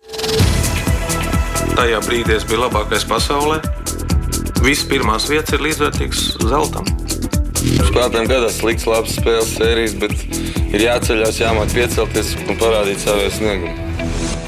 Tajā 1.72 2.00
brīdī 2.04 2.34
es 2.36 2.44
biju 2.44 2.66
labākais 2.66 3.06
pasaulē. 3.08 3.62
Visas 4.60 4.84
pirmās 4.90 5.24
vietas 5.30 5.56
ir 5.56 5.64
līdzvērtīgas 5.64 6.26
zeltam. 6.50 6.90
Spēlētājiem 7.62 8.28
gadās 8.28 8.58
slikts, 8.60 8.84
labs 8.90 9.16
spēles 9.16 9.54
sērijas, 9.56 9.96
bet 10.02 10.12
ir 10.68 10.84
jāceļās, 10.84 11.40
jāmāk 11.40 11.72
piecelties 11.72 12.34
un 12.44 12.60
parādīt 12.60 13.00
savu 13.00 13.32
sniegumu. 13.38 13.91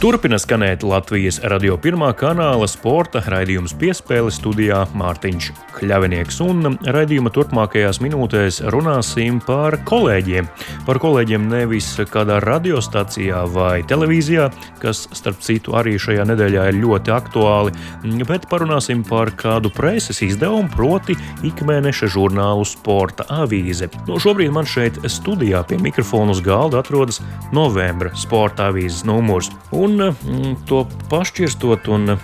Turpina 0.04 0.36
skanēt 0.36 0.82
Latvijas 0.84 1.38
radio 1.48 1.78
pirmā 1.80 2.10
kanāla 2.12 2.66
sporta 2.68 3.22
raidījums 3.32 3.72
piespēle 3.80 4.28
studijā 4.28 4.82
Mārtiņš 5.00 5.46
Kļavinieks. 5.78 6.42
Un 6.44 6.74
raidījuma 6.84 7.30
turpmākajās 7.32 8.02
minūtēs 8.04 8.58
runāsim 8.74 9.38
par 9.46 9.78
kolēģiem. 9.88 10.50
Par 10.84 11.00
kolēģiem 11.00 11.46
nevis 11.48 11.88
kādā 12.12 12.36
radiostacijā 12.44 13.46
vai 13.54 13.78
televīzijā, 13.88 14.50
kas 14.82 15.06
starp 15.16 15.40
citu 15.40 15.72
arī 15.80 15.96
šajā 15.96 16.28
nedēļā 16.28 16.66
ir 16.74 16.82
ļoti 16.82 17.14
aktuāli, 17.16 17.72
bet 18.28 18.44
parunāsim 18.52 19.06
par 19.08 19.32
kādu 19.40 19.72
preses 19.72 20.20
izdevumu, 20.28 20.68
proti 20.76 21.16
ikmēneša 21.48 22.10
žurnālu 22.12 22.68
Sporta 22.68 23.24
avīze. 23.40 23.88
No 24.04 24.20
šobrīd 24.20 24.52
man 24.52 24.68
šeit 24.68 25.00
studijā 25.08 25.64
pie 25.64 25.80
mikrofona 25.80 26.36
uz 26.36 26.44
galda 26.44 26.84
atrodas 26.84 27.22
novembra 27.56 28.12
sporta 28.20 28.68
avīzes 28.68 29.06
numurs. 29.08 29.48
Un 29.72 29.93
Un 29.94 30.08
mm, 30.10 30.54
to 30.66 30.80
pašķirstot 31.06 31.86
un 31.94 32.16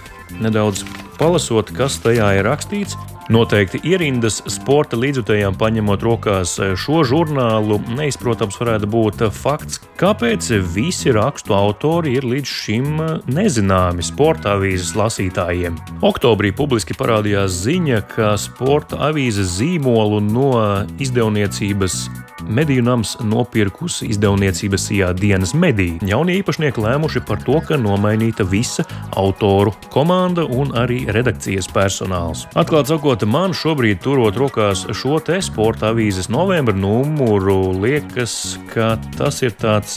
nedaudz 0.42 0.80
palasot, 1.20 1.68
kas 1.76 2.00
tajā 2.02 2.32
ir 2.40 2.48
rakstīts, 2.48 2.96
Noteikti 3.30 3.78
ierindas 3.87 4.40
sporta 4.50 4.99
līdzjutējām 4.99 5.54
paņemot 5.54 6.02
rokās 6.02 6.56
šo 6.82 7.04
žurnālu, 7.06 7.76
neizprotams 7.94 8.56
varētu 8.58 8.88
būt 8.90 9.22
fakts, 9.37 9.78
kāpēc 10.00 10.49
visi 10.75 11.14
rakstu 11.14 11.54
autori 11.54 12.16
ir 12.18 12.26
līdz 12.26 12.54
šim 12.62 12.99
nezināmi 13.30 14.02
sporta 14.02 14.56
avīzes 14.56 14.96
lasītājiem. 14.99 15.78
Oktobrī 16.02 16.50
publiski 16.58 16.96
parādījās 16.99 17.60
ziņa, 17.68 18.00
ka 18.16 18.32
sporta 18.34 18.99
avīzes 19.12 19.61
zīmolu 19.61 20.18
no 20.26 20.50
izdevniecības 20.98 22.00
Mediju 22.48 22.83
nams 22.83 23.16
nopirkusi 23.20 24.09
izdevniecības 24.11 24.87
Sijā 24.88 25.11
dienas 25.14 25.52
mediju. 25.55 25.98
Jaunie 26.07 26.38
īpašnieki 26.40 26.81
lēmuši 26.81 27.22
par 27.28 27.42
to, 27.44 27.59
ka 27.66 27.76
nomainīta 27.78 28.46
visa 28.48 28.85
autoru 29.20 29.74
komanda 29.92 30.46
un 30.48 30.72
arī 30.78 31.02
redakcijas 31.12 31.68
personāls. 31.70 32.46
Atklāt 32.59 32.90
sakot, 32.90 33.19
man 33.28 33.52
šobrīd 33.56 34.00
turot 34.04 34.37
rokās 34.38 34.87
šo 34.96 35.18
te 35.24 35.40
sporta 35.44 35.90
avīzes 35.90 36.30
novembra 36.33 36.74
numuru, 36.76 37.72
liekas, 37.83 38.59
ka 38.72 38.94
tas 39.16 39.42
ir 39.44 39.52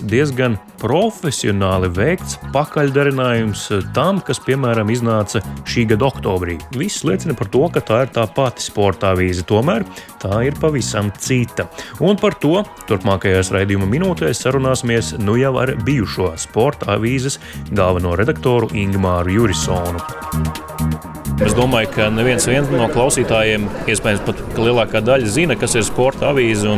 diezgan 0.09 0.57
profesionāli 0.81 1.87
veikts 1.95 2.35
pakaļdarinājums 2.55 3.69
tam, 3.95 4.19
kas, 4.25 4.41
piemēram, 4.43 4.91
iznāca 4.91 5.39
šī 5.69 5.85
gada 5.93 6.09
oktobrī. 6.09 6.57
Viss 6.75 7.05
liecina 7.07 7.37
par 7.39 7.51
to, 7.53 7.63
ka 7.71 7.83
tā 7.85 8.01
ir 8.03 8.13
tā 8.15 8.27
pati 8.35 8.65
sporta 8.65 9.13
avīze, 9.13 9.45
tomēr 9.47 9.87
tā 10.23 10.43
ir 10.49 10.59
pavisam 10.59 11.13
cita. 11.15 11.69
Un 12.03 12.19
par 12.19 12.35
to 12.43 12.65
turpmākajās 12.89 13.53
raidījuma 13.55 13.87
minūtēs 13.93 14.43
sarunāsimies 14.43 15.15
nu 15.23 15.39
jau 15.39 15.55
ar 15.63 15.75
bijušo 15.87 16.33
sporta 16.43 16.97
avīzes 16.97 17.39
galveno 17.71 18.17
redaktoru 18.19 18.73
Ingmāru 18.75 19.39
Jurisonu. 19.39 21.22
Es 21.43 21.55
domāju, 21.57 21.89
ka 21.95 22.07
neviens 22.13 22.45
no 22.71 22.85
klausītājiem, 22.91 23.65
iespējams, 23.91 24.21
pat 24.27 24.59
lielākā 24.59 25.01
daļa 25.03 25.31
zina, 25.31 25.57
kas 25.59 25.75
ir 25.75 25.83
sporta 25.87 26.29
avīze. 26.31 26.77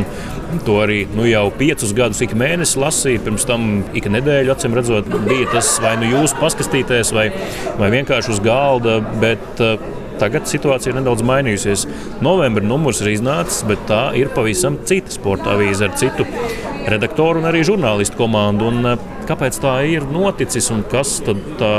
To 0.66 0.78
arī 0.82 1.02
nu, 1.10 1.26
jau 1.28 1.44
piecus 1.54 1.92
gadus 1.96 2.22
ik 2.24 2.34
mēnesi 2.38 2.80
lasīja. 2.80 3.22
Pirms 3.24 3.46
tam 3.46 3.68
ik 3.98 4.08
nedēļu, 4.10 4.52
acīm 4.54 4.74
redzot, 4.76 5.10
bija 5.26 5.50
tas 5.52 5.74
vai 5.82 5.96
nu 6.00 6.10
jūsu 6.10 6.38
paskastīties, 6.40 7.12
vai, 7.14 7.28
vai 7.78 7.92
vienkārši 7.94 8.34
uz 8.34 8.42
galda. 8.44 8.98
Bet, 9.22 9.46
uh, 9.60 9.78
Tagad 10.16 10.46
situācija 10.48 10.94
ir 10.94 10.96
nedaudz 10.96 11.20
mainījusies. 11.28 11.82
Novembra 12.24 12.64
numurs 12.64 13.02
ir 13.02 13.10
iznācis, 13.12 13.58
bet 13.68 13.82
tā 13.84 14.14
ir 14.16 14.30
pavisam 14.32 14.78
cita 14.88 15.12
sporta 15.12 15.52
avīze 15.52 15.84
ar 15.84 15.92
citu 16.00 16.24
redaktoru 16.88 17.42
un 17.42 17.50
arī 17.50 17.60
žurnālistu 17.68 18.16
komandu. 18.22 18.70
Un, 18.72 18.94
uh, 18.94 19.15
kāpēc 19.28 19.60
tā 19.62 19.76
ir 19.90 20.06
noticis 20.10 20.70
un 20.74 20.84
kas 20.90 21.18
tad 21.26 21.42
tā 21.60 21.74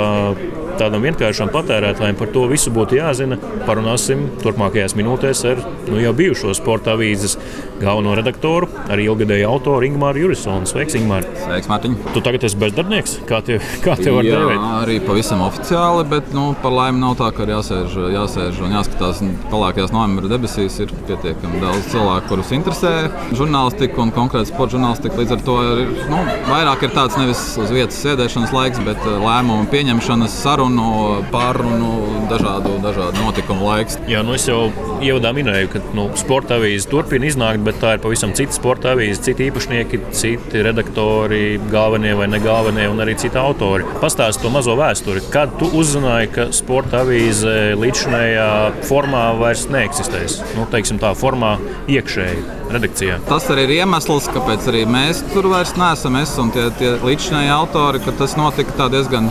tādam 0.77 1.05
vienkāršam 1.05 1.49
patērētājam 1.53 2.17
par 2.19 2.29
to 2.33 2.45
visu 2.51 2.71
būtu 2.73 2.99
jāzina. 2.99 3.38
Parunāsim 3.67 4.27
turpmākajās 4.43 4.95
minūtēs 4.97 5.43
ar 5.49 5.62
nu, 5.88 5.97
jau 6.01 6.13
bijušo 6.17 6.53
sporta 6.57 6.93
avīzes 6.95 7.38
galveno 7.81 8.15
redaktoru, 8.17 8.69
arī 8.89 9.07
ilgadēju 9.10 9.47
autoru 9.49 9.88
Ingūru 9.88 10.23
Jurisonu. 10.23 10.69
Sveiks, 10.69 10.97
Ingūr! 10.97 11.25
Sveiks, 11.43 11.69
Mārtiņ! 11.69 11.97
Tu 12.15 12.23
tagad 12.25 12.45
esi 12.47 12.60
bezdarbnieks? 12.62 13.17
Kā 13.29 13.41
tev, 13.45 13.65
kā 13.83 13.97
tev 13.99 14.17
var 14.17 14.27
teikt? 14.27 14.65
Arī 14.81 14.97
pavisam 15.05 15.43
oficiāli, 15.45 16.05
bet 16.10 16.31
nu, 16.36 16.47
par 16.63 16.73
laimi 16.73 17.01
nav 17.03 17.17
tā, 17.21 17.29
ka 17.36 17.45
ir 17.45 17.53
jāsēž, 17.55 17.97
jāsēž 18.15 18.62
un 18.65 18.73
jāskatās 18.77 19.21
pelēkajās 19.51 19.93
novembra 19.93 20.31
debesīs. 20.33 20.79
Ir 20.83 20.93
pietiekami 21.10 21.62
daudz 21.62 21.91
cilvēku, 21.93 22.31
kurus 22.31 22.53
interesē 22.57 22.93
žurnālistika 23.38 24.01
un 24.03 24.13
konkrēti 24.15 24.51
sporta 24.51 24.77
žurnālistika. 24.77 25.21
Līdz 25.21 25.38
ar 25.38 25.45
to 25.45 25.57
ir 25.65 25.83
nu, 26.12 26.23
vairāk 26.49 26.88
ir 26.88 26.95
tāds 26.97 27.17
nevis 27.21 27.37
uz 27.62 27.71
vietas 27.73 28.00
sēdēšanas 28.04 28.54
laiks, 28.56 28.82
bet 28.86 29.00
eh, 29.06 29.17
lēmumu 29.21 29.67
pieņemšanas 29.71 30.38
sarunu 30.43 30.88
pārunu, 31.34 31.91
dažādu, 32.32 32.78
dažādu 32.84 33.23
notikumu 33.23 33.67
laiks. 33.69 34.00
Jā, 34.10 34.23
nu 34.26 34.36
es 34.38 34.47
jau 34.50 34.67
ievadā 35.04 35.34
minēju, 35.38 35.71
ka 35.73 35.82
nu, 35.97 36.08
sporta 36.19 36.58
avīze 36.58 36.89
turpina 36.91 37.30
iznākt, 37.30 37.63
bet 37.65 37.80
tā 37.82 37.95
ir 37.97 38.04
pavisam 38.04 38.34
cita 38.38 38.56
sporta 38.56 38.93
avīze, 38.95 39.21
citi 39.28 39.47
īpašnieki, 39.52 40.02
citi 40.17 40.63
redaktori, 40.65 41.58
galvenie 41.71 42.15
vai 42.17 42.30
ne 42.32 42.41
galvenie 42.43 42.88
un 42.91 43.04
arī 43.04 43.17
citi 43.19 43.39
autori. 43.41 43.88
Pastāst 44.02 44.41
to 44.43 44.52
mazo 44.54 44.78
vēsturi. 44.80 45.26
Kad 45.34 45.58
tu 45.62 45.69
uzzināji, 45.78 46.32
ka 46.36 46.50
sporta 46.56 47.04
avīze 47.06 47.73
līdzinējā 47.80 48.52
formā 48.89 49.30
vairs 49.39 49.67
neeksistēs? 49.73 50.41
Nu, 50.58 50.67
teiksim 50.71 51.02
tā, 51.02 51.13
formā 51.17 51.58
iekšēji 51.91 52.58
redakcijā. 52.71 53.19
Tas 53.28 53.47
arī 53.52 53.67
ir 53.67 53.73
iemesls, 53.80 54.28
kāpēc 54.34 54.67
arī 54.71 54.84
mēs 54.89 55.21
tur 55.34 55.50
vairs 55.52 55.73
neesam. 55.80 56.17
Es 56.21 56.34
un 56.41 56.52
tie, 56.56 56.67
tie 56.80 56.93
līdzinēji 57.28 57.52
autori, 57.52 58.00
ka 58.00 58.13
tas 58.16 58.38
notika 58.40 58.86
diezgan 58.88 59.26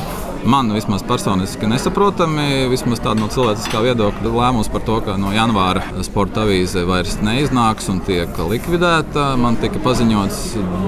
man 0.47 0.73
vismaz 0.73 1.03
personiski 1.07 1.67
nesaprotami. 1.67 2.67
Vismaz 2.71 3.01
tāda 3.03 3.21
no 3.21 3.29
cilvēciskā 3.33 3.83
viedokļa 3.85 4.33
lēmums 4.33 4.71
par 4.73 4.85
to, 4.87 5.01
ka 5.07 5.17
no 5.21 5.33
janvāra 5.35 5.83
sporta 6.07 6.45
avīze 6.47 6.87
vairs 6.89 7.19
neiznāks 7.25 7.91
un 7.93 8.01
tiek 8.07 8.39
likvidēta. 8.53 9.33
Man 9.41 9.59
tika 9.63 9.83
paziņots 9.83 10.43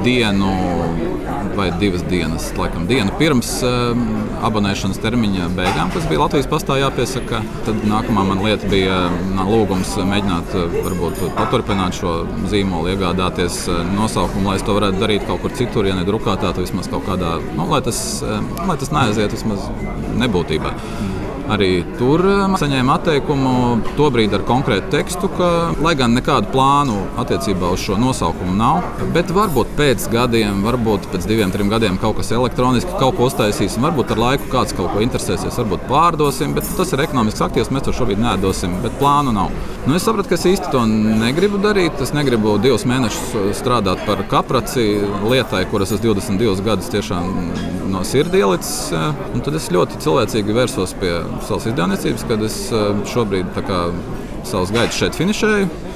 dienu 0.07 0.53
vai 1.59 1.73
divas 1.81 2.05
dienas, 2.07 2.53
laikam 2.55 2.87
dienu 2.87 3.11
pirms 3.18 3.49
um, 3.66 4.05
abonēšanas 4.47 5.01
termiņa 5.03 5.49
beigām, 5.57 5.90
kas 5.90 6.07
bija 6.07 6.21
Latvijas 6.23 6.47
pastā 6.51 6.77
jāpiesaka. 6.79 7.40
Tad 7.66 7.83
nākamā 7.88 8.23
man 8.29 8.44
lieta 8.44 8.68
bija 8.71 9.01
lūgums 9.49 9.97
mēģināt 9.99 10.55
varbūt 10.85 11.25
paturpināt 11.35 11.99
šo 11.99 12.12
zīmolu, 12.53 12.92
iegādāties 12.92 13.64
uh, 13.73 13.83
nosaukumu, 13.97 14.53
lai 14.53 14.59
es 14.61 14.66
to 14.66 14.77
varētu 14.79 15.03
darīt 15.03 15.27
kaut 15.27 15.42
kur 15.42 15.57
citur, 15.59 15.88
ja 15.90 15.99
ne 15.99 16.07
drukātā, 16.07 16.53
tad 16.53 16.62
vismaz 16.62 16.87
kaut 16.92 17.09
kādā, 17.09 17.35
nu, 17.59 17.66
lai 17.73 17.83
tas, 17.83 18.01
lai 18.23 18.79
tas 18.79 18.94
neaiziet 18.94 19.35
vismaz 19.48 20.18
nebūtībā. 20.18 20.74
Arī 21.48 21.80
tur 21.96 22.20
um, 22.28 22.54
saņēma 22.61 22.98
atteikumu, 22.98 23.50
tobrīd 23.96 24.34
ar 24.37 24.42
konkrētu 24.44 24.90
tekstu, 24.92 25.30
ka, 25.32 25.46
lai 25.80 25.94
gan 25.96 26.12
nekādu 26.12 26.50
plānu 26.52 26.98
attiecībā 27.22 27.70
uz 27.72 27.80
šo 27.87 27.96
nosaukumu 27.96 28.52
nav, 28.58 28.82
bet 29.14 29.32
varbūt 29.32 29.70
pēc 29.78 30.11
gadiem, 30.12 30.61
varbūt 30.66 31.08
pēc 31.08 31.24
diviem, 31.30 31.48
trim 31.54 31.72
gadiem 31.72 31.96
kaut 32.02 32.18
kas 32.18 32.34
elektroniski, 32.37 32.92
kaut 33.00 33.16
ko 33.16 33.30
uztaisīsim, 33.30 33.87
varbūt 33.87 34.12
ar 34.12 34.20
laiku 34.26 34.50
kāds 34.52 34.76
kaut 34.76 34.92
ko 34.92 35.00
interesēsies, 35.06 35.56
varbūt 35.62 35.88
pārdosim, 35.88 36.52
bet 36.58 36.68
tas 36.76 36.92
ir 36.92 37.04
ekonomiski 37.06 37.46
aktīvs, 37.48 37.72
mēs 37.72 37.88
to 37.88 37.96
šobrīd 37.96 38.20
nedosim, 38.20 38.76
bet 38.84 39.00
plānu 39.00 39.32
nav. 39.32 39.48
Nu, 39.88 39.96
es 39.96 40.04
sapratu, 40.04 40.28
ka 40.28 40.37
es 40.37 40.44
īsti 40.52 40.68
to 40.74 40.84
negribu 40.84 41.56
darīt. 41.64 41.96
Es 42.04 42.12
negribu 42.12 42.58
divus 42.61 42.84
mēnešus 42.84 43.56
strādāt 43.56 44.04
par 44.04 44.20
kapraci 44.28 44.84
lietai, 45.24 45.64
kuras 45.72 45.96
es 45.96 46.04
22 46.04 46.61
gadus 46.66 46.92
tiešām 46.92 47.88
no 47.92 48.05
sirds 48.05 48.37
ielicis. 48.37 48.92
Un 49.35 49.44
tad 49.44 49.57
es 49.59 49.68
ļoti 49.74 50.01
cilvēcīgi 50.05 50.57
vērsos 50.57 50.94
pie 51.01 51.12
savas 51.48 51.68
izdevniecības, 51.70 52.27
kad 52.31 52.44
es 52.46 52.59
eh, 52.72 52.88
šobrīd 53.12 53.61
kā, 53.68 53.83
savus 54.48 54.72
gaitas 54.74 54.98
šeit 55.01 55.18
finišēju. 55.18 55.88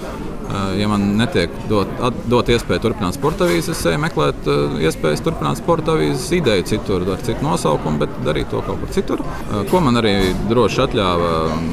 Eh, 0.52 0.80
ja 0.80 0.88
man 0.88 1.04
netiek 1.16 1.52
dot, 1.68 1.88
at, 2.04 2.16
dot 2.28 2.50
iespēju 2.52 2.82
turpināt 2.84 3.16
sporta 3.16 3.46
avīzes, 3.46 3.72
es 3.72 3.86
eju 3.88 4.00
meklēt 4.02 4.48
uh, 4.50 4.74
iespējas 4.84 5.22
turpināt 5.24 5.56
sporta 5.62 5.94
avīzes, 5.94 6.26
ideju 6.36 6.66
citur, 6.68 7.06
ar 7.14 7.22
citu 7.24 7.46
nosaukumu, 7.46 8.02
bet 8.02 8.18
darīt 8.26 8.50
to 8.52 8.60
kaut 8.66 8.82
kur 8.82 8.92
citur. 8.92 9.22
Uh, 9.22 9.62
ko 9.70 9.80
man 9.84 9.96
arī 10.02 10.12
droši 10.50 10.82
atļāva, 10.84 11.30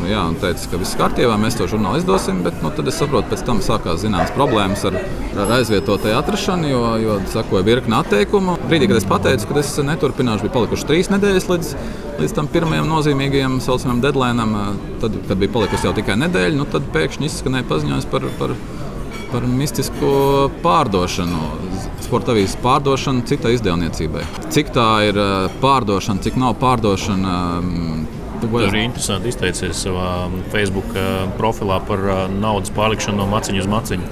jā, 0.07 0.21
un 0.31 0.37
teica, 0.39 0.69
ka 0.71 0.79
viss 0.79 0.95
kārtībā, 0.99 1.35
mēs 1.41 1.59
to 1.59 1.67
žurnālu 1.67 1.99
izdosim, 1.99 2.39
bet 2.45 2.63
nu, 2.63 2.71
tad 2.77 2.87
es 2.87 3.01
saprotu, 3.01 3.27
pēc 3.33 3.43
tam 3.49 3.59
sākās 3.65 3.99
zināmas 4.05 4.31
problēmas 4.37 4.85
ar, 4.87 4.95
ar 5.35 5.53
aizvietotāju 5.57 6.15
atrašanu, 6.21 6.71
jo, 6.71 6.83
jo 7.03 7.19
sakoja 7.33 7.67
virkni 7.67 7.99
atteikumu. 7.99 8.55
Brīdī, 8.69 8.87
kad 8.87 9.01
es 9.01 9.09
pateicu, 9.11 9.49
ka 9.51 9.59
es 9.59 9.75
neturpināšu, 9.91 10.47
bija 10.47 10.55
palikuši 10.55 10.87
trīs 10.87 11.11
nedēļas 11.11 11.51
līdz, 11.51 11.75
līdz 12.23 12.39
tam 12.39 12.47
pirmajam 12.55 12.87
nozīmīgajam 12.87 13.59
saucamajam 13.63 14.03
deadline, 14.07 14.49
tad, 15.03 15.19
kad 15.27 15.43
bija 15.43 15.57
palikusi 15.59 15.89
jau 15.89 15.95
tikai 15.99 16.15
nedēļa, 16.23 16.59
nu, 16.59 16.67
tad 16.71 16.87
pēkšņi 16.95 17.27
izskanēja 17.27 17.67
paziņojums 17.67 18.11
par, 18.11 18.27
par 18.39 18.55
par 19.31 19.45
mistisku 19.47 20.11
pārdošanu. 20.63 21.39
Sporta 22.03 22.33
avīzes 22.33 22.57
pārdošanu 22.63 23.25
citai 23.29 23.55
izdevniecībai. 23.57 24.23
Cik 24.53 24.71
tā 24.75 24.87
ir 25.09 25.19
eh, 25.19 25.49
pārdošana, 25.61 26.23
cik 26.25 26.39
nav 26.41 26.55
pārdošana. 26.61 27.35
Mm, 27.61 28.05
tu 28.41 28.49
arī 28.63 28.85
interesanti 28.87 29.29
izteicies 29.33 29.83
savā 29.85 30.29
Facebook 30.53 30.95
eh, 30.97 31.27
profilā 31.37 31.81
par 31.85 32.05
eh, 32.05 32.23
naudas 32.39 32.73
pārlikšanu 32.75 33.21
no 33.21 33.29
maciņa 33.33 33.65
uz 33.65 33.69
maciņu. 33.69 34.09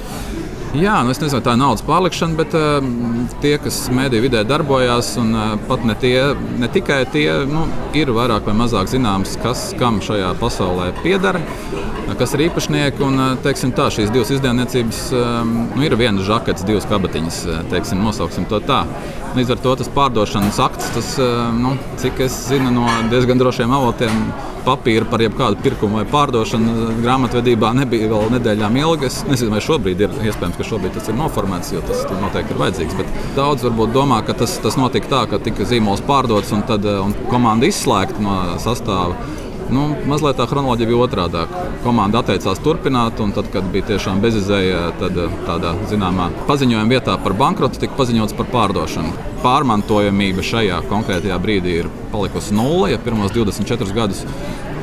Jā, 0.78 1.00
nu 1.02 1.10
es 1.10 1.18
nezinu, 1.18 1.42
tā 1.42 1.56
ir 1.56 1.62
naudas 1.62 1.82
pārlikšana, 1.88 2.38
bet 2.38 2.54
uh, 2.58 2.86
tie, 3.42 3.56
kas 3.62 3.88
mediju 3.90 4.28
vidē 4.28 4.44
darbojās, 4.46 5.16
un 5.18 5.32
uh, 5.34 5.56
pat 5.66 5.82
ne, 5.88 5.96
tie, 5.98 6.36
ne 6.62 6.70
tikai 6.70 7.00
tie, 7.10 7.26
nu, 7.50 7.64
ir 7.98 8.12
vairāk 8.14 8.46
vai 8.46 8.54
mazāk 8.60 8.92
zināms, 8.92 9.40
kas 9.42 9.72
kam 9.80 9.98
šajā 10.06 10.36
pasaulē 10.42 10.92
pieder 11.02 11.42
kas 12.18 12.34
ir 12.34 12.46
īpašnieki. 12.48 13.04
Un, 13.06 13.22
teiksim, 13.44 13.74
tā, 13.78 13.88
šīs 13.94 14.12
divas 14.14 14.32
izdevniecības 14.34 15.02
nu, 15.48 15.82
ir 15.86 15.96
viena 16.00 16.24
žakets, 16.26 16.66
divas 16.68 16.88
kabatiņas, 16.90 17.42
teiksim, 17.72 18.02
nosauksim 18.04 18.48
to 18.50 18.62
tā. 18.66 18.84
Līdz 19.38 19.54
ar 19.54 19.64
to 19.64 19.76
tas 19.82 19.92
pārdošanas 19.94 20.62
akts, 20.64 20.92
tas, 20.96 21.12
nu, 21.58 21.76
cik 22.02 22.24
es 22.26 22.38
zinu 22.48 22.72
no 22.74 22.88
diezgan 23.12 23.42
drošiem 23.42 23.74
avotiem, 23.78 24.24
papīra 24.68 25.08
par 25.10 25.24
jebkādu 25.24 25.62
pirkumu 25.64 26.02
vai 26.02 26.06
pārdošanu 26.12 27.00
grāmatvedībā 27.00 27.72
nebija 27.78 28.12
vēl 28.12 28.34
nedēļām 28.36 28.80
ilgi. 28.84 29.08
Es 29.08 29.22
nezinu, 29.30 29.54
vai 29.56 29.64
šobrīd 29.64 30.04
ir 30.04 30.16
iespējams, 30.28 30.60
ka 30.60 30.68
šobrīd 30.68 30.98
tas 30.98 31.10
ir 31.12 31.18
noformēts, 31.20 31.74
jo 31.76 31.84
tas 31.88 32.04
noteikti 32.12 32.56
ir 32.56 32.62
vajadzīgs. 32.62 33.00
Bet 33.00 33.18
daudz 33.38 33.66
varbūt 33.68 33.96
domā, 33.96 34.22
ka 34.28 34.36
tas, 34.44 34.58
tas 34.64 34.80
notika 34.80 35.12
tā, 35.14 35.24
ka 35.32 35.42
tika 35.44 35.68
zīmols 35.68 36.04
pārdots 36.08 36.54
un 36.56 36.66
tad 36.68 36.88
un 36.92 37.16
komanda 37.32 37.70
izslēgta 37.70 38.24
no 38.24 38.40
sastāvā. 38.64 39.46
Nu, 39.68 39.88
mazliet 40.08 40.38
tā 40.40 40.46
kronoloģija 40.48 40.88
bija 40.88 41.00
otrādi. 41.04 41.42
Komanda 41.84 42.22
atteicās 42.22 42.62
turpināt, 42.64 43.20
un 43.24 43.34
tad, 43.36 43.50
kad 43.52 43.66
bija 43.74 43.90
tiešām 43.92 44.22
bezizēja, 44.24 44.94
tad 45.02 45.18
eh, 45.20 45.34
tādā 45.48 45.74
zināmā 45.92 46.30
paziņojuma 46.48 46.88
vietā 46.92 47.18
par 47.24 47.36
bankrotu 47.38 47.82
tika 47.82 47.98
paziņots 48.00 48.36
par 48.38 48.48
pārdošanu. 48.54 49.12
Pārmantojamība 49.44 50.46
šajā 50.46 50.80
konkrētajā 50.88 51.40
brīdī 51.44 51.82
ir 51.82 51.92
palikusi 52.14 52.56
nulle. 52.56 52.94
Ja 52.94 53.02
pirmos 53.04 53.36
24 53.36 53.96
gadus 53.98 54.24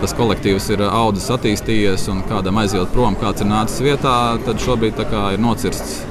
tas 0.02 0.12
kolektīvs 0.18 0.66
ir 0.74 0.84
audzis, 0.84 1.30
attīstījies, 1.32 2.04
un 2.12 2.20
kādam 2.28 2.60
aiziet 2.60 2.92
prom, 2.92 3.16
kāds 3.16 3.40
ir 3.40 3.48
nācis 3.48 3.80
vietā, 3.86 4.16
tad 4.44 4.60
šobrīd 4.60 5.00
ir 5.00 5.40
nocirsts 5.40 6.02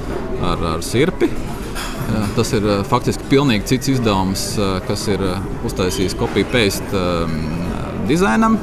ar, 0.42 0.66
ar 0.74 0.82
sirpi. 0.82 1.30
Eh, 1.30 2.26
tas 2.34 2.50
ir 2.58 2.66
eh, 2.66 2.82
faktiski 2.90 3.30
pilnīgi 3.30 3.70
cits 3.70 3.94
izdevums, 3.94 4.48
kas 4.88 5.06
ir 5.14 5.22
uztaisījis 5.70 6.18
kopiju-paste 6.18 7.04
dizainam. 8.08 8.58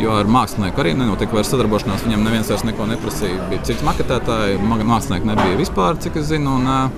Jo 0.00 0.14
ar 0.16 0.28
mākslinieku 0.30 0.80
arī 0.80 0.94
nenotika 0.96 1.36
vairs 1.36 1.50
sadarbošanās. 1.52 2.06
Viņam 2.06 2.22
neviens 2.24 2.48
vairs 2.48 2.64
neko 2.64 2.86
neprasīja. 2.88 3.48
Bija 3.50 3.64
cits 3.68 3.84
maketētājs, 3.84 4.60
mākslinieks 4.64 5.28
nebija 5.28 5.58
vispār, 5.60 5.98
cik 6.00 6.16
es 6.22 6.30
zinu. 6.30 6.56
Un, 6.56 6.92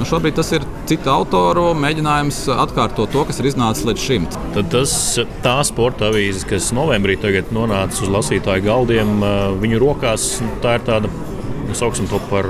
nu 0.00 0.08
šobrīd 0.08 0.38
tas 0.38 0.48
ir 0.56 0.64
citu 0.88 1.12
autoru 1.12 1.66
mēģinājums 1.76 2.46
atkārtot 2.54 3.12
to, 3.12 3.26
kas 3.28 3.42
ir 3.42 3.50
iznācis 3.50 3.84
līdz 3.90 4.06
šim. 4.06 4.28
Tad 4.56 4.70
tas, 4.72 4.94
tā 5.44 5.58
sporta 5.68 6.08
avīze, 6.08 6.46
kas 6.48 6.70
novembrī 6.76 7.18
nonāca 7.52 8.00
uz 8.00 8.14
lasītāju 8.16 8.64
galdiem, 8.64 9.18
viņu 9.60 9.82
rokās, 9.82 10.30
tā 10.64 10.78
ir 10.78 10.86
tāda, 10.88 11.12
sauksim 11.76 12.08
to 12.08 12.22
par 12.30 12.48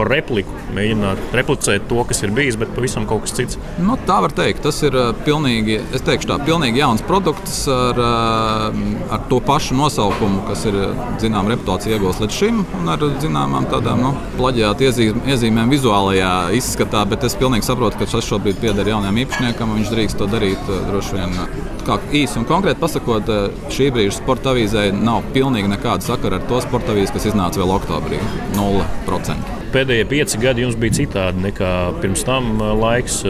par 0.00 0.08
repliku, 0.08 0.54
mēģināt 0.76 1.34
replicēt 1.36 1.84
to, 1.90 2.00
kas 2.08 2.22
ir 2.24 2.32
bijis, 2.36 2.56
bet 2.60 2.72
pavisam 2.72 3.04
kaut 3.08 3.26
kas 3.26 3.34
cits. 3.36 3.58
Nu, 3.84 3.98
tā 4.08 4.20
var 4.24 4.32
teikt. 4.36 4.62
Tas 4.64 4.78
ir 4.86 4.96
uh, 4.96 5.10
pilnīgi, 5.26 5.76
es 5.96 6.04
teikšu, 6.06 6.30
tā, 6.30 6.38
pilnīgi 6.46 6.80
jauns 6.80 7.04
produkts 7.06 7.58
ar, 7.72 8.00
uh, 8.00 8.80
ar 9.12 9.26
to 9.30 9.40
pašu 9.44 9.76
nosaukumu, 9.76 10.44
kas 10.48 10.64
ir 10.70 10.78
zinām 11.20 11.50
reputācija 11.52 11.98
iegūts 11.98 12.22
līdz 12.24 12.38
šim, 12.38 12.62
un 12.80 12.92
ar 12.94 13.04
zināmām 13.20 13.68
tādām 13.72 14.04
nu, 14.06 14.14
plaģiāta 14.38 14.88
iezīm, 14.88 15.20
iezīmēm 15.34 15.74
vizuālajā 15.74 16.32
izskatā. 16.56 17.04
Bet 17.10 17.28
es 17.28 17.36
pilnīgi 17.40 17.68
saprotu, 17.68 18.00
ka 18.00 18.08
tas 18.08 18.28
šobrīd 18.30 18.60
pieder 18.62 18.88
jaunam 18.94 19.20
īpašniekam, 19.24 19.74
un 19.74 19.82
viņš 19.82 19.94
drīkst 19.94 20.20
to 20.20 20.30
darīt 20.32 20.72
uh, 20.72 20.80
droši 20.88 21.18
vien. 21.18 21.38
Kā 21.84 22.00
īsi 22.16 22.40
un 22.40 22.48
konkrēti 22.48 22.80
pasakot, 22.80 23.28
šī 23.72 23.92
brīža 23.94 24.18
sporta 24.20 24.54
avīzē 24.54 24.90
nav 24.96 25.24
pilnīgi 25.34 25.72
nekāda 25.72 26.12
sakara 26.12 26.40
ar 26.40 26.48
to 26.48 26.60
sporta 26.64 26.94
avīzi, 26.94 27.16
kas 27.16 27.32
iznāca 27.32 27.60
vēl 27.62 27.78
oktobrī. 27.80 28.20
0% 28.56 29.59
pēdējie 29.74 30.06
pieci 30.10 30.40
gadi 30.42 30.64
jums 30.64 30.78
bija 30.80 30.98
citādi 31.00 31.44
nekā 31.46 31.72
pirms 32.02 32.26
tam 32.26 32.60
laiks. 32.80 33.22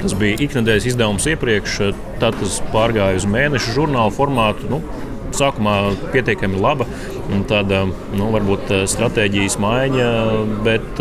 Tas 0.00 0.16
bija 0.16 0.38
ikdienas 0.40 0.88
izdevums 0.88 1.28
iepriekš, 1.28 1.78
tad 2.22 2.38
tas 2.40 2.58
pārgāja 2.72 3.20
uz 3.20 3.28
mēnešu 3.28 3.76
žurnālu 3.76 4.14
formātu. 4.16 4.70
Nu, 4.70 4.80
sākumā 5.36 5.74
pietiekami 6.14 6.58
laba, 6.60 6.86
tāda 7.50 7.84
nu, 7.86 8.30
varbūt 8.34 8.72
stratēģijas 8.90 9.58
maiņa, 9.62 10.08
bet 10.66 11.00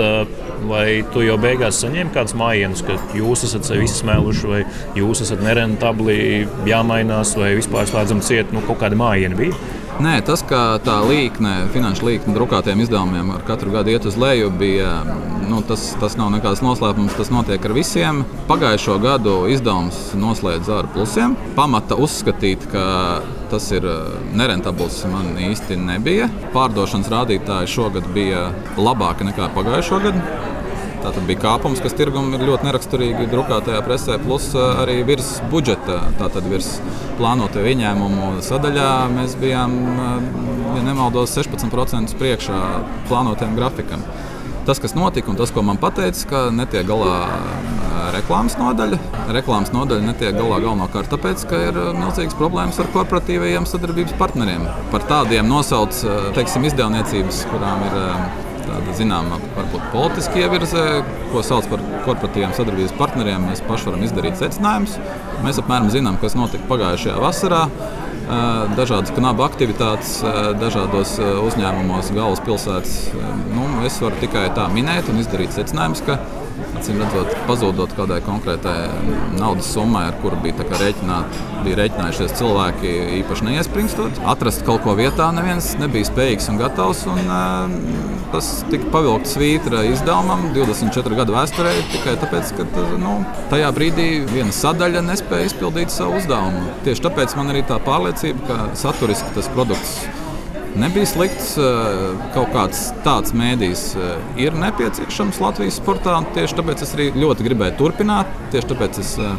vai 0.70 0.86
tu 1.14 1.24
jau 1.24 1.38
beigās 1.42 1.80
saņēmi 1.84 2.14
kādas 2.16 2.36
mājienas, 2.38 2.84
ka 2.86 2.98
jūs 3.18 3.46
esat 3.48 3.68
sevi 3.68 3.88
izsmēluši, 3.88 4.50
vai 4.52 4.64
jūs 5.00 5.24
esat 5.26 5.44
nerentabli, 5.46 6.48
jāmainās, 6.70 7.36
vai 7.40 7.54
vispār 7.60 7.88
slēdzam 7.90 8.24
ciet, 8.26 8.54
nu, 8.56 8.64
kaut 8.68 8.82
kāda 8.84 9.00
mājiena 9.00 9.40
bija? 9.40 9.58
Nē, 10.00 10.22
tas, 10.24 10.40
ka 10.48 10.78
tā 10.80 10.94
līkne, 11.04 11.66
finanšu 11.74 12.06
līkne 12.08 12.32
drukātiem 12.32 12.80
izdevumiem 12.80 13.34
ar 13.36 13.42
katru 13.44 13.74
gadu 13.74 13.92
iet 13.92 14.06
uz 14.08 14.16
leju, 14.16 14.48
bija, 14.56 14.94
nu, 15.50 15.60
tas, 15.68 15.90
tas 16.00 16.14
nav 16.16 16.30
nekāds 16.32 16.62
noslēpums. 16.64 17.18
Tas 17.20 17.28
notiek 17.36 17.68
ar 17.68 17.74
visiem. 17.76 18.22
Pagājušo 18.48 18.96
gadu 19.04 19.34
izdevums 19.52 19.98
noslēdz 20.16 20.72
ar 20.72 20.88
plusiem. 20.94 21.36
Pamata 21.58 21.98
uzskatīt, 22.00 22.64
ka 22.72 22.86
tas 23.52 23.68
ir 23.76 23.90
eh, 23.92 24.14
nerentabls, 24.40 25.02
man 25.12 25.34
īsti 25.50 25.76
nebija. 25.84 26.30
Pārdošanas 26.56 27.12
rādītāji 27.12 27.74
šogad 27.76 28.08
bija 28.16 28.54
labāki 28.80 29.28
nekā 29.28 29.52
pagājušo 29.58 30.00
gadu. 30.08 30.24
Tā 31.00 31.14
tad 31.16 31.24
bija 31.30 31.40
kāpums, 31.40 31.80
kas 31.80 31.94
tirgum 31.96 32.34
ir 32.36 32.42
ļoti 32.44 32.68
neraksturīgi 32.68 33.30
drukātajā 33.32 33.80
presē, 33.86 34.18
plus 34.20 34.50
eh, 34.52 34.82
arī 34.84 34.98
virs 35.08 35.38
budžeta, 35.52 36.02
tātad 36.20 36.48
virs 36.52 36.74
plānoto 37.16 37.64
ieņēmumu 37.64 38.42
sadaļā 38.44 38.90
mēs 39.14 39.38
bijām, 39.40 39.78
eh, 39.94 40.10
ja 40.76 40.84
nemaldos, 40.84 41.32
16% 41.38 42.18
priekšā 42.20 42.60
plānotajam 43.08 43.56
grafikam. 43.56 44.04
Tas, 44.68 44.82
kas 44.84 44.92
notika 44.94 45.32
un 45.32 45.40
tas, 45.40 45.54
ko 45.56 45.64
man 45.66 45.80
teica, 45.80 46.26
ka 46.28 46.44
netiek 46.52 46.84
galā 46.92 47.16
eh, 47.30 48.04
reklāmas 48.18 48.60
nodaļa. 48.60 49.00
Reklāmas 49.40 49.72
nodaļa 49.72 50.04
netiek 50.04 50.36
galā 50.36 50.60
galvenokārt 50.60 51.16
tāpēc, 51.16 51.48
ka 51.48 51.64
ir 51.70 51.80
milzīgas 51.96 52.36
problēmas 52.36 52.84
ar 52.84 52.92
korporatīvajiem 52.92 53.72
sadarbības 53.72 54.20
partneriem. 54.20 54.68
Par 54.92 55.08
tādiem 55.08 55.48
nosauc 55.48 56.04
teiksim, 56.36 56.68
izdevniecības, 56.68 57.46
kurām 57.56 57.88
ir 57.88 58.00
tāda 58.70 58.96
zināmā, 58.98 59.40
varbūt 59.58 59.88
politiska 59.94 60.44
ievirze, 60.44 60.84
ko 61.34 61.42
sauc 61.46 61.68
par 61.72 61.82
korporatīviem 62.06 62.54
sadarbības 62.56 62.94
partneriem. 63.00 63.48
Mēs 63.50 63.64
paši 63.68 63.90
varam 63.90 64.06
izdarīt 64.06 64.38
secinājumus. 64.40 65.00
Mēs 65.46 65.60
apmēram 65.62 65.90
zinām, 65.94 66.20
kas 66.22 66.38
notika 66.38 66.70
pagājušajā 66.70 67.18
vasarā. 67.20 67.64
Dažādas 68.78 69.10
knabu 69.16 69.42
aktivitātes, 69.42 70.20
dažādos 70.62 71.16
uzņēmumos, 71.18 72.12
galvaspilsētas. 72.14 72.98
Nu, 73.56 73.66
es 73.90 73.98
varu 74.04 74.22
tikai 74.22 74.52
tā 74.54 74.68
minēt 74.70 75.10
un 75.10 75.18
izdarīt 75.24 75.56
secinājumus, 75.56 76.04
ka 76.64 76.82
acīm 76.82 77.02
redzot, 77.02 77.34
pazudot 77.48 77.94
kādai 77.98 78.20
konkrētai 78.26 78.76
naudas 79.40 79.70
summai, 79.74 80.06
ar 80.10 80.18
kuru 80.24 80.40
bija, 80.44 80.68
rēķināt, 80.82 81.40
bija 81.66 81.80
rēķinājušies 81.82 82.36
cilvēki 82.40 82.94
īpaši 83.20 83.48
neiespringstot. 83.50 84.22
Atrast 84.30 84.66
kaut 84.68 84.84
ko 84.86 84.96
vietā 85.00 85.30
neviens 85.36 85.72
nebija 85.82 86.10
spējīgs 86.10 86.50
un 86.54 86.62
gatavs. 86.62 87.06
Un, 87.10 87.22
uh, 87.26 88.20
tas 88.34 88.52
tika 88.70 88.92
pavilkts 88.94 89.36
svītra 89.38 89.84
izdevumam 89.90 90.50
24 90.56 91.20
gadu 91.20 91.36
vēsturē 91.36 91.74
tikai 91.96 92.16
tāpēc, 92.22 92.54
ka 92.60 92.68
nu, 93.02 93.18
tajā 93.54 93.74
brīdī 93.76 94.10
viena 94.30 94.54
sadaļa 94.56 95.04
nespēja 95.10 95.50
izpildīt 95.50 95.94
savu 95.94 96.20
uzdevumu. 96.22 96.66
Tieši 96.88 97.08
tāpēc 97.10 97.38
man 97.40 97.54
ir 97.56 97.66
tā 97.70 97.82
pārliecība, 97.86 98.48
ka 98.50 98.72
saturiski 98.80 99.38
tas 99.38 99.52
produkts 99.56 100.00
nebija 100.78 101.06
slikts. 101.06 101.54
Eh, 101.58 102.26
kaut 102.34 102.52
kāds 102.54 102.90
tāds 103.06 103.34
mēdījis 103.38 103.86
eh, 103.96 104.28
ir 104.46 104.58
nepieciešams 104.60 105.40
Latvijas 105.44 105.80
sportā. 105.82 106.18
Tieši 106.36 106.60
tāpēc 106.60 106.84
es 106.86 106.94
arī 106.98 107.10
ļoti 107.18 107.48
gribēju 107.48 107.78
turpināt. 107.80 108.30
Tieši 108.54 108.72
tāpēc 108.74 109.02
es 109.02 109.16
eh, 109.22 109.34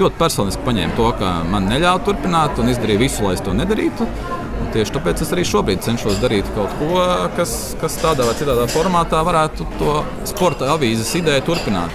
ļoti 0.00 0.20
personiski 0.20 0.66
paņēmu 0.66 0.98
to, 0.98 1.12
ka 1.20 1.38
man 1.52 1.70
neļāva 1.70 2.02
turpināt 2.06 2.60
un 2.62 2.72
izdarīju 2.72 3.04
visu, 3.04 3.24
lai 3.26 3.36
es 3.38 3.44
to 3.44 3.54
nedarītu. 3.56 4.08
Un 4.58 4.70
tieši 4.74 4.96
tāpēc 4.96 5.22
es 5.22 5.32
arī 5.34 5.44
šobrīd 5.46 5.84
cenšos 5.86 6.18
darīt 6.22 6.48
kaut 6.56 6.72
ko, 6.80 7.02
kas, 7.36 7.54
kas 7.78 8.00
tādā 8.02 8.26
vai 8.26 8.34
citā 8.38 8.56
formātā 8.72 9.22
varētu 9.26 9.66
to 9.78 10.00
sporta 10.26 10.72
avīzes 10.74 11.14
ideju 11.20 11.46
turpināt. 11.52 11.94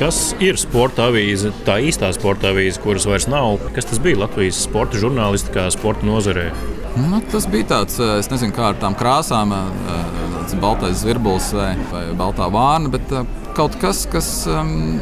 Kas 0.00 0.32
ir 0.42 0.56
sporta 0.58 1.06
avīze, 1.12 1.52
tā 1.66 1.76
īstā 1.84 2.08
sporta 2.16 2.50
avīze, 2.50 2.80
kuras 2.82 3.06
vairs 3.06 3.28
nav? 3.30 3.60
Kas 3.76 3.86
tas 3.86 4.02
bija 4.02 4.24
Latvijas 4.24 4.58
sporta 4.64 4.98
žurnālistikā, 4.98 5.68
sporta 5.70 6.08
nozarē? 6.08 6.48
Nu, 6.96 7.20
tas 7.32 7.46
bija 7.48 7.64
tāds, 7.70 7.96
eh, 8.00 8.18
es 8.20 8.28
nezinu, 8.28 8.52
kā 8.52 8.68
ar 8.72 8.76
tām 8.80 8.94
krāsām, 8.98 9.52
eh, 9.56 10.04
tāds 10.34 10.58
baltais 10.60 11.00
zvirbulis 11.00 11.52
vai, 11.56 11.72
vai 11.92 12.04
baltā 12.18 12.50
vārna, 12.52 12.90
bet 12.92 13.12
eh, 13.12 13.24
kaut 13.56 13.78
kas, 13.80 14.04
kas 14.12 14.28
um, 14.46 15.00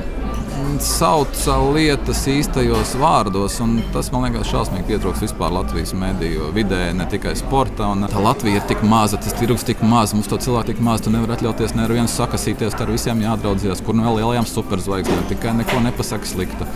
sauca 0.78 1.56
lietas 1.74 2.20
īstajos 2.30 2.94
vārdos. 3.00 3.58
Tas 3.94 4.12
man 4.12 4.28
liekas, 4.28 4.46
šausmīgi 4.52 4.86
pietrūks 4.86 5.24
vispār 5.24 5.50
Latvijas 5.56 5.92
mediju 5.98 6.52
vidē, 6.54 6.92
ne 6.94 7.08
tikai 7.10 7.34
sporta. 7.38 7.90
Un 7.90 8.06
tā 8.06 8.22
Latvija 8.22 8.60
ir 8.60 8.68
tik 8.70 8.86
maza, 8.86 9.18
tas 9.18 9.34
tirgus 9.34 9.66
tik 9.66 9.82
maz, 9.82 10.14
mums 10.14 10.30
to 10.30 10.38
cilvēku 10.38 10.70
tik 10.70 10.84
maz. 10.86 11.02
Tu 11.02 11.10
nevari 11.10 11.40
atļauties 11.40 11.74
ne 11.74 11.88
ar 11.88 11.96
vienu 11.96 12.10
sakasīties, 12.10 12.78
ar 12.78 12.94
visiem 12.94 13.26
jādraudzības, 13.26 13.82
kur 13.82 13.98
no 13.98 14.06
nu 14.06 14.14
lielajām 14.20 14.46
superzvaigznēm 14.46 15.26
tikai 15.32 15.58
neko 15.58 15.82
nepasaka 15.90 16.34
slikta. 16.36 16.70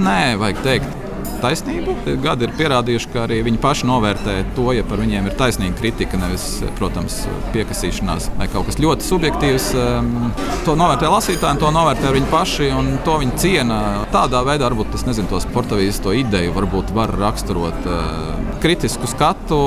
Nē, 0.00 0.38
vajag 0.40 0.64
teikt, 0.64 0.99
taisnību. 1.42 1.94
Gadi 2.22 2.46
ir 2.46 2.54
pierādījuši, 2.58 3.10
ka 3.12 3.24
arī 3.24 3.40
viņi 3.46 3.60
paši 3.62 3.88
novērtē 3.88 4.36
to, 4.56 4.66
ja 4.76 4.84
par 4.86 5.02
viņiem 5.02 5.28
ir 5.28 5.36
taisnīga 5.38 5.76
kritika, 5.78 6.20
nevis, 6.20 6.46
protams, 6.78 7.22
piekasīšanās 7.54 8.30
vai 8.38 8.48
kaut 8.52 8.68
kas 8.68 8.80
ļoti 8.82 9.06
subjektīvs. 9.06 9.68
Ehm, 9.80 10.30
to 10.66 10.76
novērtē 10.78 11.10
lasītāji, 11.12 11.62
to 11.62 11.72
novērtē 11.74 12.14
viņi 12.16 12.30
paši 12.32 12.70
un 12.76 12.92
to 13.06 13.18
viņi 13.22 13.38
ciena. 13.40 13.80
Tādā 14.14 14.44
veidā 14.46 14.68
varbūt 14.70 14.94
tas 14.94 15.06
nezinu, 15.08 15.30
to 15.32 15.42
sportavīzes 15.42 16.02
to 16.04 16.14
ideju 16.16 16.56
varbūt 16.56 16.94
var 16.96 17.14
raksturot 17.20 17.90
ehm, 17.90 18.50
kritisku 18.64 19.10
skatu 19.10 19.60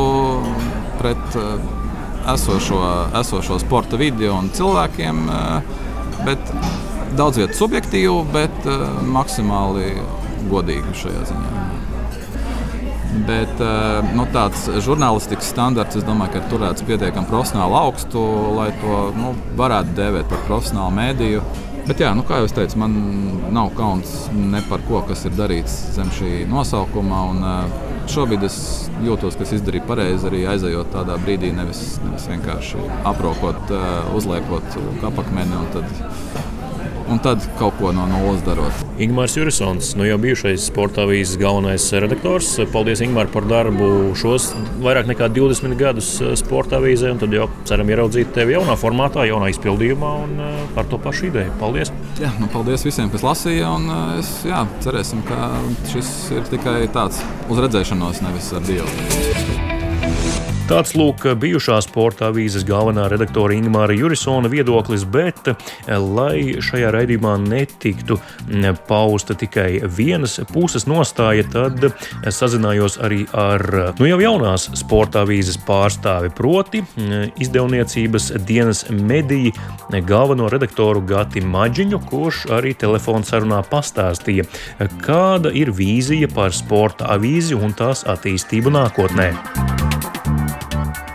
pret 1.02 1.39
ehm, 1.39 1.70
esošo, 2.34 2.82
esošo 3.20 3.60
sporta 3.60 4.00
vidi 4.00 4.30
un 4.32 4.50
cilvēkiem. 4.54 5.24
Bet 6.24 6.54
daudz 7.18 7.42
vietu 7.42 7.58
subjektīvu, 7.58 8.20
bet 8.34 8.68
maksimāli 9.12 9.98
godīgi 10.52 11.00
šajā 11.04 11.26
ziņā. 11.32 11.64
Bet 13.28 13.60
eh, 13.62 14.14
nu, 14.18 14.26
tāds 14.34 14.66
žurnālistikas 14.84 15.52
standarts, 15.54 16.00
es 16.00 16.06
domāju, 16.08 16.34
ka 16.34 16.42
ir 16.42 16.48
turēts 16.50 16.86
pietiekami 16.88 17.30
profesionāli 17.30 17.78
augstu, 17.78 18.24
lai 18.58 18.72
to 18.82 19.04
nu, 19.18 19.36
varētu 19.60 19.94
dēvēt 20.00 20.32
par 20.32 20.42
profesionālu 20.48 20.98
mēdīju. 20.98 21.44
Bet, 21.84 22.00
jā, 22.00 22.14
nu, 22.16 22.24
kā 22.26 22.40
jau 22.40 22.48
teicu, 22.58 22.80
man 22.80 22.94
nav 23.54 23.74
kauns 23.76 24.30
ne 24.34 24.62
par 24.70 24.82
ko, 24.88 25.02
kas 25.06 25.26
ir 25.28 25.36
darīts 25.36 25.74
zem 25.98 26.08
šī 26.16 26.46
nosaukuma. 26.48 27.20
Un, 27.34 27.44
uh, 27.44 27.92
šobrīd 28.10 28.46
es 28.48 28.58
jūtos, 29.04 29.36
ka 29.36 29.44
es 29.44 29.52
izdarīju 29.60 29.84
pareizi 29.90 30.30
arī 30.30 30.46
aizejot 30.54 30.94
tādā 30.96 31.20
brīdī, 31.26 31.52
nevis, 31.56 31.84
nevis 32.06 32.30
vienkārši 32.32 32.88
aprokot, 33.12 33.76
uh, 33.76 34.16
uzliekot 34.16 34.80
kapakmeni 35.04 35.60
un 35.60 35.70
tad 35.76 36.53
un 37.13 37.21
tad 37.21 37.43
kaut 37.60 37.78
ko 37.80 37.91
no 37.95 38.06
nulles 38.10 38.41
darot. 38.45 38.84
Ingūns 39.02 39.36
Jurisons, 39.38 39.93
nu 39.97 40.08
jau 40.08 40.17
bijušais 40.21 40.67
sporta 40.69 41.04
avīzes 41.06 41.38
galvenais 41.41 41.86
redaktors. 42.04 42.49
Paldies, 42.73 43.04
Ingūr, 43.06 43.30
par 43.34 43.45
darbu 43.49 44.13
šos 44.19 44.52
vairāk 44.84 45.10
nekā 45.12 45.30
20 45.34 45.78
gadus 45.80 46.10
sporta 46.41 46.80
avīzē. 46.82 47.13
Tad 47.21 47.36
jau 47.36 47.49
ceram 47.69 47.91
ieraudzīt 47.93 48.34
tevi 48.36 48.58
jaunā 48.58 48.78
formātā, 48.80 49.28
jaunā 49.30 49.52
izpildījumā 49.54 50.13
un 50.26 50.39
eh, 50.43 50.63
ar 50.80 50.89
to 50.89 51.02
pašu 51.02 51.30
ideju. 51.30 51.54
Paldies! 51.62 51.93
Jā, 52.21 52.34
nu, 52.41 52.49
paldies 52.54 52.86
visiem, 52.86 53.12
kas 53.13 53.26
lasīja. 53.26 53.73
Un, 53.78 53.89
eh, 53.89 54.23
es, 54.23 54.32
jā, 54.49 54.63
cerēsim, 54.86 55.26
ka 55.30 55.52
šis 55.93 56.15
ir 56.38 56.49
tikai 56.54 56.80
tāds 56.93 57.21
uz 57.49 57.62
redzēšanos, 57.67 58.26
nevis 58.26 58.49
ar 58.58 58.65
dievu. 58.69 59.62
Tāds 60.63 60.93
lūk, 60.95 61.26
bijušā 61.41 61.76
sporta 61.84 62.30
avīzes 62.32 62.63
galvenā 62.63 63.10
redaktora 63.12 63.52
Ingūna 63.52 63.97
Jurisona 63.97 64.47
viedoklis, 64.47 65.04
bet, 65.12 65.49
lai 65.91 66.56
šajā 66.63 66.93
raidījumā 66.95 67.34
netiktu 67.43 68.15
pausta 68.88 69.36
tikai 69.36 69.84
vienas 69.91 70.38
puses 70.54 70.88
nostāja, 70.88 71.43
tad 71.52 71.84
sazinājos 72.32 72.95
arī 73.04 73.26
ar 73.36 73.65
nu, 73.99 74.08
jau 74.08 74.21
jaunās 74.23 74.69
sporta 74.80 75.26
avīzes 75.28 75.60
pārstāvi, 75.67 76.32
proti, 76.32 76.86
izdevniecības 77.43 78.32
dienas 78.47 78.86
mediju 78.88 79.52
galveno 80.08 80.47
redaktoru 80.47 81.04
Gati 81.12 81.43
Maģiņu, 81.43 82.04
kurš 82.08 82.45
arī 82.56 82.71
telefonsarunā 82.80 83.65
pastāstīja, 83.67 84.47
kāda 85.04 85.52
ir 85.52 85.76
vīzija 85.76 86.32
par 86.32 86.56
sporta 86.56 87.12
avīzi 87.17 87.60
un 87.60 87.76
tās 87.76 88.08
attīstību 88.08 88.71
nākotnē. 88.80 89.34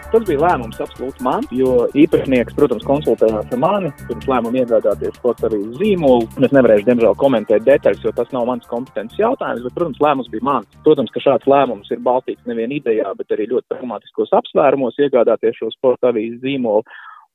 Tas 0.08 0.22
bija 0.24 0.40
lēmums 0.40 0.78
absolūti 0.80 1.20
man, 1.20 1.42
jo 1.52 1.82
īpašnieks, 2.00 2.54
protams, 2.56 2.84
konsultējās 2.88 3.50
ar 3.52 3.58
mani 3.60 3.90
pirms 4.08 4.28
lēmuma 4.30 4.62
iegādāties 4.62 5.18
sporta 5.18 5.50
arī 5.50 5.58
zīmolu. 5.76 6.24
Es 6.46 6.54
nevarēšu, 6.56 6.86
diemžēl, 6.86 7.16
komentēt 7.20 7.66
detaļas, 7.66 8.06
jo 8.06 8.12
tas 8.16 8.30
nav 8.32 8.46
mans 8.48 8.64
kompetences 8.70 9.20
jautājums, 9.20 9.66
bet, 9.66 9.74
protams, 9.76 10.00
lēmums 10.00 10.30
bija 10.32 10.46
mans. 10.48 10.78
Protams, 10.86 11.12
ka 11.12 11.20
šāds 11.20 11.50
lēmums 11.52 11.92
ir 11.92 12.00
balstīts 12.06 12.48
nevien 12.48 12.72
idejā, 12.78 13.12
bet 13.18 13.36
arī 13.36 13.50
ļoti 13.50 13.68
pragmatiskos 13.74 14.32
apsvērumos 14.38 14.96
iegādāties 15.04 15.60
šo 15.60 15.68
sporta 15.74 16.08
avīzes 16.14 16.40
zīmolu. 16.46 16.86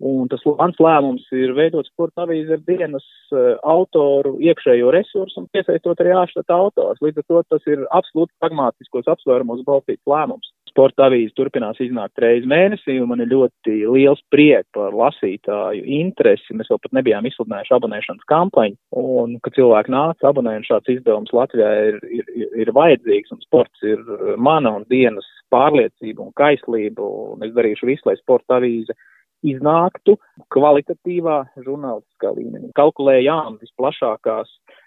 Un 0.01 0.25
tas 0.33 0.41
mans 0.49 0.81
lēmums 0.81 1.29
ir 1.37 1.53
veidot 1.53 1.85
sporta 1.91 2.25
avīzi 2.25 2.57
ar 2.57 2.65
dienas 2.65 3.05
uh, 3.37 3.53
autoru 3.61 4.33
iekšējo 4.41 4.89
resursu 4.97 5.43
un 5.43 5.47
piesaistot 5.53 6.01
arī 6.01 6.17
ārštata 6.23 6.57
autors. 6.57 7.05
Līdz 7.05 7.21
ar 7.21 7.29
to 7.29 7.45
tas 7.53 7.69
ir 7.69 7.85
absolūti 7.93 8.33
pragmatiskos 8.41 9.13
apsvērumos 9.13 9.61
balstīts 9.69 10.09
lēmums 10.09 10.49
sporta 10.73 11.07
avīze 11.07 11.33
turpinās 11.37 11.77
iznākt 11.83 12.19
reizi 12.21 12.49
mēnesī, 12.49 12.97
un 13.01 13.11
man 13.11 13.21
ir 13.23 13.29
ļoti 13.31 13.75
liels 13.93 14.21
prieks 14.33 14.67
par 14.75 14.95
lasītāju 14.97 15.85
interesi. 16.01 16.55
Mēs 16.57 16.71
vēl 16.73 16.81
pat 16.81 16.97
nebijām 16.97 17.29
izsludinājuši 17.29 17.75
abonēšanas 17.77 18.27
kampaņu, 18.31 18.77
un, 18.99 19.37
kad 19.45 19.57
cilvēki 19.57 19.93
nāca 19.93 20.31
abonēt, 20.31 20.61
un 20.63 20.67
šāds 20.67 20.93
izdevums 20.95 21.33
Latvijā 21.35 21.71
ir, 21.91 21.99
ir, 22.19 22.35
ir 22.65 22.73
vajadzīgs, 22.75 23.33
un 23.35 23.41
sports 23.45 23.85
ir 23.85 24.01
mana 24.41 24.73
un 24.79 24.87
dienas 24.89 25.29
pārliecība 25.53 26.25
un 26.25 26.33
kaislība, 26.37 27.05
un 27.33 27.45
es 27.45 27.53
darīšu 27.55 27.89
visu, 27.89 28.09
lai 28.09 28.17
sporta 28.17 28.57
avīze 28.57 28.97
iznāktu 29.43 30.15
kvalitatīvā 30.55 31.41
žurnālistiskā 31.65 32.31
līmenī. 32.33 32.71
Kalkulējām 32.79 33.59
visplašākās 33.61 34.49
Eh, 34.49 34.81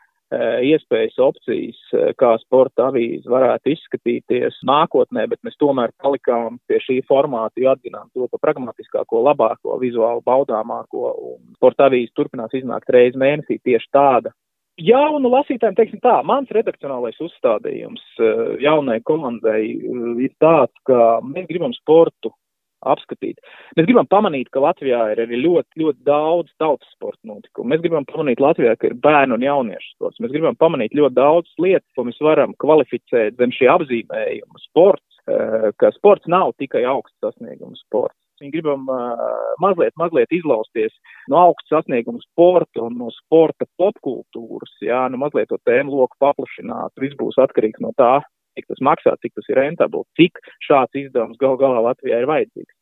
iespējas, 0.66 1.16
opcijas, 1.22 1.78
eh, 1.94 2.12
kā 2.18 2.32
sporta 2.42 2.88
avīze 2.90 3.28
varētu 3.30 3.72
izskatīties 3.74 4.60
nākotnē, 4.66 5.26
bet 5.28 5.40
mēs 5.46 5.58
tomēr 5.60 5.92
palikām 6.02 6.58
pie 6.68 6.80
šī 6.82 7.00
formāta, 7.08 7.56
jo 7.56 7.74
atzinām 7.74 8.10
to 8.14 8.28
pa 8.28 8.38
pragmatiskāko, 8.46 9.22
labāko, 9.26 9.78
vizuāli 9.82 10.24
baudāmāko, 10.26 11.12
un 11.32 11.54
sporta 11.56 11.90
avīze 11.90 12.14
turpinās 12.16 12.54
iznākt 12.54 12.90
reizi 12.90 13.18
mēnesī 13.18 13.60
tieši 13.62 13.92
tāda. 13.92 14.32
Jaunu 14.76 15.30
lasītājiem, 15.32 15.76
teiksim 15.76 16.00
tā, 16.04 16.18
mans 16.24 16.50
redakcionālais 16.52 17.16
uzstādījums 17.24 18.02
eh, 18.20 18.56
jaunai 18.64 19.00
komandai 19.00 19.62
ir 19.72 20.34
tāds, 20.40 20.74
ka 20.84 21.20
mēs 21.24 21.48
gribam 21.48 21.72
sportu 21.72 22.34
apskatīt. 22.84 23.40
Mēs 23.78 23.88
gribam 23.88 24.08
pamanīt, 24.10 24.50
ka 24.52 24.62
Latvijā 24.64 25.00
ir 25.12 25.22
arī 25.24 25.40
ļoti, 25.42 25.82
ļoti 25.82 26.04
daudz 26.06 26.52
tautas 26.60 26.88
sporta 26.94 27.20
notikumu. 27.28 27.70
Mēs 27.72 27.82
gribam 27.84 28.06
pamanīt 28.08 28.42
Latvijā, 28.42 28.76
ka 28.76 28.90
ir 28.90 28.98
bērnu 29.02 29.38
un 29.38 29.46
jauniešu 29.46 29.94
sports. 29.94 30.20
Mēs 30.22 30.34
gribam 30.34 30.58
pamanīt 30.60 30.96
ļoti 30.96 31.16
daudz 31.16 31.50
lietas, 31.62 31.88
ko 31.96 32.06
mēs 32.08 32.20
varam 32.24 32.54
kvalificēt 32.62 33.40
zem 33.40 33.54
šī 33.54 33.70
apzīmējuma 33.76 34.62
sports, 34.68 35.20
eh, 35.30 35.72
ka 35.80 35.92
sports 35.96 36.28
nav 36.28 36.54
tikai 36.60 36.84
augsts 36.84 37.18
sasniegums 37.24 37.82
sports. 37.86 38.18
Viņi 38.36 38.52
gribam 38.52 38.82
uh, 38.92 39.20
mazliet, 39.64 39.94
mazliet 39.96 40.32
izlausties 40.36 40.92
no 41.32 41.38
augsta 41.40 41.78
sasnieguma 41.78 42.20
sporta 42.20 42.82
un 42.84 42.98
no 43.00 43.08
sporta 43.14 43.64
popkultūras, 43.80 44.74
jā, 44.84 45.06
nu 45.08 45.20
mazliet 45.22 45.48
to 45.48 45.56
tēmu 45.64 45.96
loku 46.02 46.18
paplašināt. 46.20 46.92
Viss 47.00 47.16
būs 47.16 47.40
atkarīgs 47.40 47.80
no 47.80 47.94
tā, 47.96 48.18
cik 48.56 48.68
tas 48.72 48.82
maksā, 48.88 49.14
cik 49.22 49.36
tas 49.36 49.52
ir 49.52 49.60
rentabli, 49.60 50.04
cik 50.18 50.40
šāds 50.66 51.02
izdevums 51.06 51.40
gal 51.40 51.58
galā 51.60 51.84
Latvijā 51.90 52.22
ir 52.22 52.30
vajadzīgs. 52.30 52.72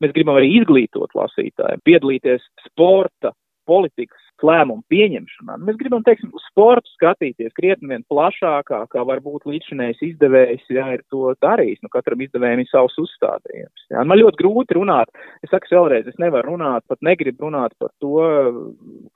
Mēs 0.00 0.16
gribam 0.16 0.38
arī 0.40 0.48
izglītot 0.56 1.12
lasītājiem, 1.16 1.82
piedalīties 1.84 2.46
sporta, 2.64 3.34
politikas, 3.68 4.22
lēmumu 4.40 4.80
pieņemšanā. 4.88 5.58
Mēs 5.66 5.76
gribam, 5.80 6.00
teiksim, 6.06 6.30
sportu 6.48 6.88
skatīties 6.94 7.52
krietni 7.56 7.90
vien 7.92 8.04
plašākā, 8.10 8.80
kā 8.92 9.04
varbūt 9.06 9.44
līdzinējs 9.50 10.00
izdevējs, 10.10 10.64
jā, 10.72 10.86
ir 10.96 11.04
to 11.12 11.34
darījis. 11.44 11.82
Nu, 11.84 11.92
katram 11.92 12.24
izdevējiem 12.24 12.64
ir 12.64 12.70
savs 12.70 12.96
uzstādījums. 13.04 13.86
Jā. 13.92 14.04
Man 14.04 14.20
ļoti 14.22 14.40
grūti 14.40 14.78
runāt. 14.80 15.12
Es 15.44 15.52
saku 15.52 15.74
vēlreiz, 15.76 16.08
es 16.10 16.20
nevaru 16.22 16.54
runāt, 16.54 16.86
pat 16.88 17.04
negribu 17.04 17.48
runāt 17.48 17.76
par 17.80 17.92
to, 18.02 18.24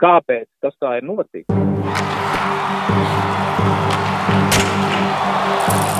kāpēc 0.02 0.48
tas 0.64 0.76
tā 0.76 0.98
ir 1.00 1.08
noticis. 1.08 1.48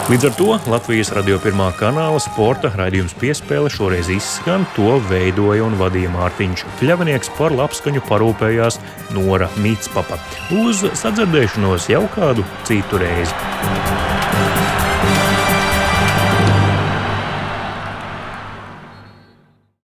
Līdz 0.05 0.25
ar 0.29 0.35
to 0.37 0.55
Latvijas 0.69 1.09
radio 1.17 1.39
pirmā 1.41 1.71
kanāla 1.79 2.19
sporta 2.21 2.69
raidījums 2.77 3.15
piespēle 3.17 3.71
šoreiz 3.73 4.11
izskan. 4.13 4.67
To 4.77 4.99
veidoja 5.09 5.65
un 5.65 5.79
vadīja 5.81 6.11
Mārtiņš 6.13 6.67
Kļavnieks, 6.77 7.33
par 7.39 7.57
labskaņu 7.57 8.05
parūpējās 8.11 8.77
Nora 9.17 9.49
Mītspapa. 9.65 10.21
Uz 10.61 10.85
sadzirdēšanos 11.01 11.89
jau 11.89 12.05
kādu 12.19 12.45
citu 12.69 13.01
reizi. 13.01 14.14